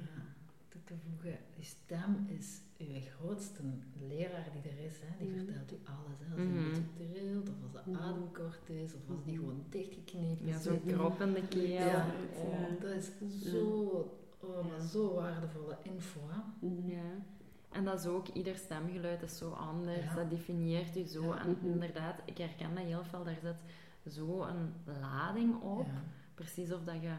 toe 0.69 0.81
te 0.85 0.95
voegen. 1.09 1.39
Je 1.57 1.63
stem 1.63 2.27
is 2.39 2.61
je 2.77 3.01
grootste 3.01 3.63
leraar 4.09 4.49
die 4.53 4.71
er 4.73 4.79
is. 4.85 4.97
Hè. 5.03 5.25
Die 5.25 5.29
Mhm. 5.35 5.45
vertelt 5.45 5.73
u 5.73 5.77
alles. 5.85 6.19
Hè. 6.23 6.27
Als 6.33 6.41
die 6.41 6.47
Mhm. 6.61 6.65
een 6.65 6.71
beetje 6.97 7.13
trilt, 7.13 7.49
of 7.49 7.75
als 7.75 7.85
de 7.85 7.91
Mhm. 7.91 8.03
adem 8.03 8.33
kort 8.33 8.69
is, 8.69 8.95
of 8.95 9.01
als 9.11 9.25
die 9.25 9.35
Mhm. 9.35 9.43
gewoon 9.45 9.65
dichtgeknepen 9.69 10.47
Ja, 10.47 10.57
is. 10.57 10.63
zo'n 10.63 10.83
krop 10.87 11.21
in 11.21 11.33
de 11.33 11.47
keel. 11.49 11.63
Ja, 11.69 11.87
Ja. 11.87 12.07
oh, 12.37 12.81
dat 12.81 12.91
is 12.91 13.11
zo 13.53 13.67
oh, 14.41 14.69
maar 14.69 14.81
zo 14.81 15.15
waardevolle 15.15 15.77
info. 15.83 16.21
Hè? 16.29 16.67
Mhm. 16.69 16.91
Ja. 16.91 17.11
En 17.73 17.85
dat 17.85 17.99
is 18.01 18.07
ook, 18.07 18.29
ieder 18.29 18.57
stemgeluid 18.57 19.23
is 19.23 19.37
zo 19.39 19.51
anders, 19.51 20.05
Ja. 20.05 20.15
dat 20.15 20.31
definieert 20.31 20.97
u 20.97 21.05
zo. 21.05 21.25
Ja. 21.25 21.45
En 21.45 21.51
Mhm. 21.51 21.67
inderdaad, 21.67 22.21
ik 22.25 22.39
herken 22.39 22.75
dat 22.75 22.85
heel 22.85 23.05
veel, 23.05 23.25
daar 23.25 23.39
zit 23.43 24.13
zo 24.15 24.43
een 24.43 24.73
lading 25.01 25.61
op. 25.63 25.87
Ja. 25.87 26.03
Precies 26.35 26.73
of 26.73 26.85
dat 26.85 27.03
je... 27.03 27.15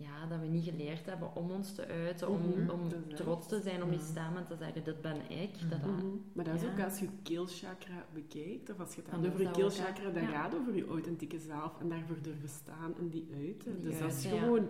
Ja, 0.00 0.26
dat 0.26 0.40
we 0.40 0.46
niet 0.46 0.64
geleerd 0.64 1.06
hebben 1.06 1.36
om 1.36 1.50
ons 1.50 1.74
te 1.74 1.86
uiten, 1.86 2.28
om, 2.28 2.40
Mhm, 2.48 2.70
om 2.70 2.80
trots 3.14 3.46
te 3.48 3.60
zijn, 3.60 3.82
om 3.82 3.88
Mhm. 3.88 4.00
stemmen 4.00 4.44
te 4.46 4.56
zeggen, 4.56 4.84
dit 4.84 5.00
ben 5.00 5.16
ik. 5.30 5.50
Dat, 5.70 5.82
dat- 5.82 5.90
Mhm. 5.90 6.06
Maar 6.32 6.44
dat 6.44 6.54
is 6.54 6.62
Ja. 6.62 6.70
ook 6.72 6.80
als 6.80 6.98
je 6.98 7.08
keelchakra 7.22 8.04
bekijkt, 8.14 8.70
of 8.70 8.80
als 8.80 8.94
je 8.94 9.00
het 9.00 9.10
Dan 9.10 9.20
hebt 9.22 9.32
over 9.34 9.46
je 9.46 9.50
keelchakra, 9.50 10.04
dat 10.10 10.22
Ja. 10.22 10.28
gaat 10.28 10.54
over 10.54 10.74
je 10.76 10.86
authentieke 10.86 11.38
zelf 11.38 11.80
en 11.80 11.88
daarvoor 11.88 12.16
durven 12.22 12.48
staan 12.48 12.94
en 12.98 13.08
die 13.08 13.28
uiten. 13.46 13.80
Die 13.80 13.90
dus 13.90 13.98
dat 13.98 14.12
is 14.12 14.22
ja. 14.24 14.38
gewoon 14.38 14.66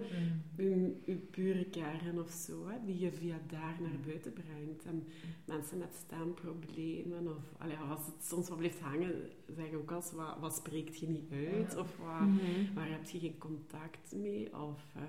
je, 0.57 0.97
je 1.05 1.15
pure 1.17 1.65
kern 1.65 2.21
of 2.21 2.31
zo, 2.31 2.69
hè, 2.69 2.77
die 2.85 2.99
je 2.99 3.13
via 3.13 3.39
daar 3.47 3.77
naar 3.81 3.99
buiten 4.07 4.33
brengt. 4.33 4.85
En 4.85 5.07
mensen 5.45 5.79
met 5.79 5.95
stemproblemen, 6.05 7.29
of 7.29 7.43
allee, 7.59 7.77
als 7.77 8.07
het 8.07 8.25
soms 8.25 8.49
wat 8.49 8.59
blijft 8.59 8.81
hangen, 8.81 9.13
zeggen 9.57 9.79
ook 9.79 9.91
als 9.93 10.13
wat, 10.13 10.37
wat 10.41 10.55
spreekt 10.55 10.99
je 10.99 11.09
niet 11.09 11.33
uit, 11.33 11.77
of 11.77 11.97
wat, 11.99 12.21
Mhm. 12.29 12.75
waar 12.75 12.91
heb 12.91 13.05
je 13.09 13.19
geen 13.19 13.39
contact 13.39 14.15
mee, 14.17 14.57
of 14.63 14.87
eh, 14.95 15.03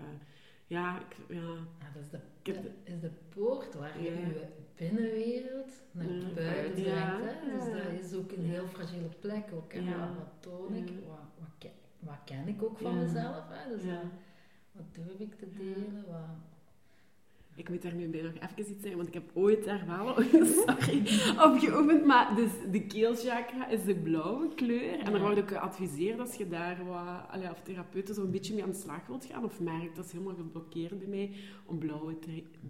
ja, 0.67 0.99
ik, 0.99 1.15
ja, 1.29 1.41
Ja, 1.79 1.91
dat 1.93 2.03
is 2.03 2.09
de, 2.09 2.19
Ik 2.43 2.57
is 2.83 2.99
de 2.99 3.11
poort 3.29 3.73
waar 3.73 4.01
je 4.01 4.11
Ja. 4.11 4.17
je 4.17 4.45
binnenwereld 4.75 5.71
naar 5.91 6.05
Ja. 6.05 6.33
buiten 6.33 6.33
brengt. 6.73 6.77
Ja. 6.77 7.19
Hè? 7.21 7.51
Dus 7.57 7.65
dat 7.83 7.91
is 8.03 8.13
ook 8.13 8.31
een 8.31 8.45
heel 8.45 8.67
fragiele 8.67 9.09
plek. 9.19 9.45
Ook? 9.53 9.73
Ja. 9.73 10.13
Wat, 10.17 10.27
toon 10.39 10.75
ik? 10.75 10.87
Wat, 11.07 11.17
wat, 11.39 11.49
ken, 11.57 11.71
wat 11.99 12.19
ken 12.25 12.47
ik 12.47 12.63
ook 12.63 12.77
van 12.77 12.97
mezelf? 12.99 13.43
Hè? 13.49 13.69
Dus 13.75 13.83
wat 14.71 14.85
durf 14.91 15.19
ik 15.19 15.33
te 15.35 15.49
delen? 15.57 16.03
Wat, 16.07 16.19
Ik 17.61 17.69
moet 17.69 17.81
daar 17.81 17.93
nu 17.93 18.07
bij 18.07 18.21
nog 18.21 18.33
even 18.33 18.71
iets 18.71 18.81
zeggen, 18.81 18.95
want 18.95 19.07
ik 19.07 19.13
heb 19.13 19.29
ooit 19.33 19.63
daar 19.63 19.83
wel 19.87 20.15
sorry, 20.65 20.99
op 21.45 21.59
geoefend. 21.59 22.05
Maar 22.05 22.35
dus 22.35 22.51
de 22.71 22.85
keelchakra 22.85 23.67
is 23.67 23.83
de 23.83 23.95
blauwe 23.95 24.53
kleur. 24.55 24.99
En 24.99 25.13
er 25.13 25.19
wordt 25.19 25.39
ook 25.39 25.47
geadviseerd 25.47 26.19
als 26.19 26.35
je 26.35 26.47
daar 26.47 26.85
wat, 26.85 27.29
allee, 27.29 27.49
of 27.49 27.61
therapeuten 27.61 28.15
zo 28.15 28.23
een 28.23 28.31
beetje 28.31 28.53
mee 28.53 28.63
aan 28.63 28.69
de 28.71 28.77
slag 28.77 29.07
wilt 29.07 29.25
gaan, 29.25 29.43
of 29.43 29.59
merkt 29.59 29.95
dat 29.95 30.05
is 30.05 30.11
helemaal 30.11 30.35
geblokkeerd 30.35 30.99
bij 30.99 31.07
mij, 31.07 31.31
om 31.65 31.77
blauwe 31.77 32.15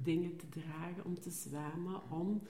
dingen 0.03 0.35
te 0.35 0.49
dragen, 0.49 1.05
om 1.05 1.19
te 1.19 1.29
zwemmen, 1.29 2.01
om 2.09 2.41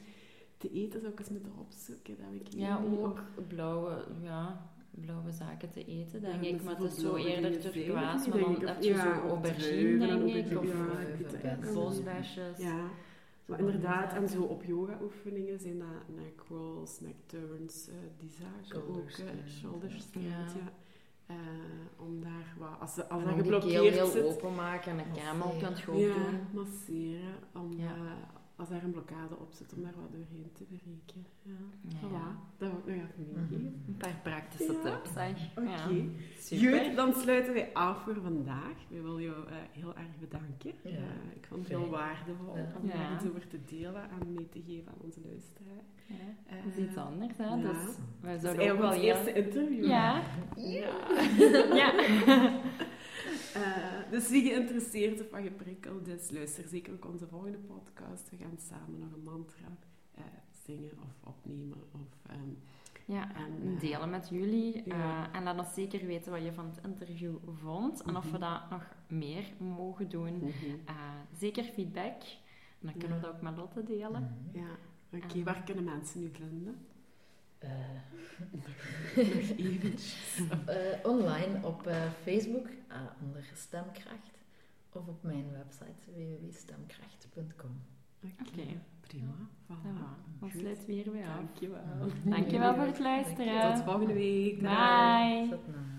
te 0.58 0.71
eten. 0.71 0.99
Zou 0.99 1.12
ik 1.12 1.19
eens 1.19 1.30
moeten 1.30 1.54
opzoeken, 1.58 2.15
dat 2.17 2.41
ik 2.41 2.60
Ja, 2.60 2.82
ook 3.01 3.23
blauwe, 3.47 4.06
ja, 4.23 4.71
blauwe 4.91 5.32
zaken 5.32 5.69
te 5.69 5.86
eten, 5.86 6.21
denk 6.21 6.43
Ja, 6.43 6.49
ik. 6.49 6.63
Maar 6.63 6.77
het 6.77 6.91
is 6.91 6.99
zo 6.99 7.15
eerder 7.15 7.51
denk 7.51 7.63
maar 8.27 8.39
dan 8.39 8.65
heb 8.65 8.82
je 8.82 8.89
ja, 8.89 9.21
zo 9.21 9.27
aubergine, 9.27 10.08
denk 10.08 10.45
ik, 10.51 10.58
of 10.60 10.65
eh, 11.43 11.73
bosbesjes. 11.73 12.58
Ja, 12.58 12.89
maar 13.45 13.60
inderdaad, 13.60 14.13
en 14.13 14.27
zo 14.27 14.41
op 14.41 14.63
yoga-oefeningen 14.63 15.60
zijn 15.60 15.80
dat 15.80 16.15
neck 16.15 16.41
rolls, 16.49 16.99
neck 16.99 17.15
turns, 17.25 17.88
eh, 17.89 17.95
die 18.17 18.30
zaken 18.30 18.88
ook, 18.88 19.10
shoulder 19.49 19.91
stand, 19.91 20.25
Ja. 20.25 20.38
ja. 20.39 20.71
Eh, 21.25 21.38
om 21.97 22.21
daar 22.21 22.56
wat, 22.58 22.80
als, 22.80 22.93
ze- 22.93 23.08
als 23.10 23.23
dat 23.23 23.34
ook 23.34 23.41
die 23.43 23.49
keel 23.51 23.60
geblokkeerd 23.62 23.93
heel 23.95 24.06
zit, 24.08 24.23
openmaken 24.23 24.91
en 24.91 24.99
een 24.99 25.13
camel 25.13 25.56
kunt 25.60 25.80
je 25.80 25.91
ook 25.91 25.97
ja, 25.99 26.13
doen. 26.13 26.39
masseren, 26.54 27.34
om, 27.54 27.73
Ja. 27.77 27.86
eh, 27.95 28.12
als 28.62 28.69
daar 28.69 28.84
een 28.84 28.91
blokkade 28.91 29.36
op 29.38 29.52
zit, 29.54 29.74
om 29.74 29.82
daar 29.84 29.93
wat 30.02 30.12
doorheen 30.12 30.50
te 30.54 30.63
breken. 30.63 31.26
Ja. 31.41 31.52
Ja. 31.82 31.97
Voilà, 31.97 32.58
dat 32.58 32.69
wil 32.86 32.93
ik 32.93 33.02
nog 33.02 33.10
even 33.19 33.34
meegeven. 33.36 33.84
Een 33.88 33.97
paar 33.97 34.19
praktische 34.24 34.74
Ja. 34.74 34.82
tips, 34.82 35.13
zeg. 35.13 35.38
Oké. 35.58 35.69
Ja. 35.69 35.88
Super. 36.39 36.84
Goed, 36.86 36.95
dan 36.95 37.13
sluiten 37.13 37.54
wij 37.54 37.69
af 37.74 38.04
voor 38.04 38.21
vandaag. 38.21 38.76
We 38.89 39.02
willen 39.02 39.21
jou 39.21 39.47
eh, 39.47 39.54
heel 39.71 39.95
erg 39.95 40.19
bedanken. 40.19 40.71
Eh, 40.84 40.91
ik 41.36 41.45
vond 41.47 41.60
het 41.67 41.69
heel 41.78 41.89
waardevol 41.89 42.50
om 42.82 42.88
daar 42.88 43.13
iets 43.15 43.26
over 43.30 43.47
te 43.47 43.60
delen 43.65 44.04
en 44.10 44.34
mee 44.34 44.50
te 44.50 44.62
geven 44.67 44.88
aan 44.91 44.97
onze 45.02 45.19
luisteraar. 45.30 45.84
Ja, 46.08 46.15
Eh, 46.45 46.63
dat 46.63 46.74
is 46.78 46.84
iets 46.88 46.97
anders, 46.97 47.38
hè. 47.38 47.43
ja. 47.45 47.56
Dus 47.56 48.41
zouden 48.41 48.71
ook 48.71 48.80
wel 48.80 48.93
eerste 48.93 49.34
interview. 49.34 49.86
Ja. 49.86 50.21
Ja. 50.56 50.95
ja. 51.82 51.93
Dus 54.12 54.30
wie 54.30 54.43
geïnteresseerd 54.50 55.21
of 55.21 55.30
wat 55.32 55.41
geprikkeld 55.41 56.08
is, 56.08 56.32
luister 56.32 56.63
zeker 56.67 56.93
ook 56.93 57.06
onze 57.06 57.28
volgende 57.28 57.58
podcast. 57.58 58.30
We 58.30 58.38
gaan 58.38 58.51
samen 58.60 59.00
nog 59.00 59.12
een 59.14 59.24
mantra 59.24 59.68
eh, 60.14 60.24
zingen 60.66 60.92
of 61.02 61.28
opnemen. 61.30 61.78
Of, 61.92 62.30
ehm, 62.30 62.50
Ja, 63.06 63.36
En, 63.36 63.74
eh, 63.76 63.80
delen 63.80 64.10
met 64.10 64.30
jullie. 64.30 64.82
ja. 64.86 65.30
eh, 65.32 65.36
en 65.38 65.44
laat 65.44 65.60
ons 65.60 65.74
zeker 65.74 66.06
weten 66.06 66.32
wat 66.32 66.44
je 66.44 66.54
van 66.54 66.66
het 66.66 66.84
interview 66.84 67.36
vond. 67.62 68.02
En 68.02 68.16
of 68.18 68.24
we 68.24 68.30
Mhm. 68.38 68.40
dat 68.40 68.70
nog 68.70 68.84
meer 69.08 69.44
mogen 69.58 70.10
doen. 70.10 70.54
Eh, 70.86 70.96
zeker 71.38 71.64
feedback. 71.64 72.22
En 72.80 72.88
dan 72.88 72.98
kunnen 72.98 73.18
we 73.20 73.24
dat 73.26 73.34
ook 73.36 73.42
met 73.42 73.58
Lotte 73.58 73.84
delen. 73.84 74.50
Ja, 74.54 74.70
oké. 75.14 75.34
En- 75.38 75.44
Waar 75.44 75.64
kunnen 75.64 75.84
mensen 75.84 76.20
nu 76.20 76.30
vinden? 76.34 76.86
Eh, 77.58 77.70
Nog 78.52 79.58
eventjes. 79.58 80.42
online 81.04 81.66
op 81.66 81.90
Facebook 82.24 82.68
onder 83.22 83.50
Stemkracht 83.54 84.40
of 84.92 85.08
op 85.08 85.24
mijn 85.24 85.52
website 85.52 86.12
www.stemkracht.com. 86.12 87.82
Oké, 88.23 88.67
prima. 89.07 89.34
Voilà. 89.67 90.07
Dan 90.39 90.49
Goed. 90.49 90.60
sluiten 90.60 90.86
we 90.86 90.93
hier 90.93 91.12
weer 91.12 91.23
af. 91.23 91.36
Dankjewel. 91.36 91.81
Dankjewel 92.23 92.75
voor 92.75 92.86
het 92.86 92.99
luisteren. 92.99 93.73
Tot 93.73 93.84
volgende 93.84 94.13
week. 94.13 94.60
Bye. 94.60 95.47
Satnam. 95.49 95.89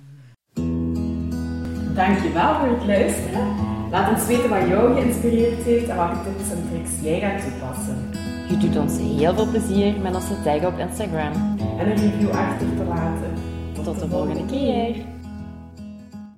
Dankjewel 1.95 2.55
voor 2.59 2.69
het 2.69 2.87
luisteren. 2.87 3.47
Laat 3.91 4.11
ons 4.17 4.27
weten 4.27 4.49
wat 4.51 4.69
jou 4.69 4.95
geïnspireerd 4.95 5.63
heeft 5.63 5.89
en 5.89 5.97
welke 5.97 6.23
tips 6.23 6.51
en 6.51 6.69
tricks 6.69 7.01
jij 7.03 7.21
gaat 7.21 7.43
toepassen. 7.43 8.11
Je 8.49 8.57
doet 8.59 8.77
ons 8.77 8.99
heel 8.99 9.35
veel 9.35 9.51
plezier 9.51 10.01
met 10.01 10.15
onze 10.15 10.43
tag 10.43 10.65
op 10.65 10.79
Instagram. 10.79 11.33
En 11.79 11.91
een 11.91 11.97
review 11.97 12.31
achter 12.31 12.77
te 12.77 12.85
laten. 12.85 13.33
Tot 13.73 14.01
de 14.01 14.09
volgende 14.09 14.47
keer. 14.47 14.97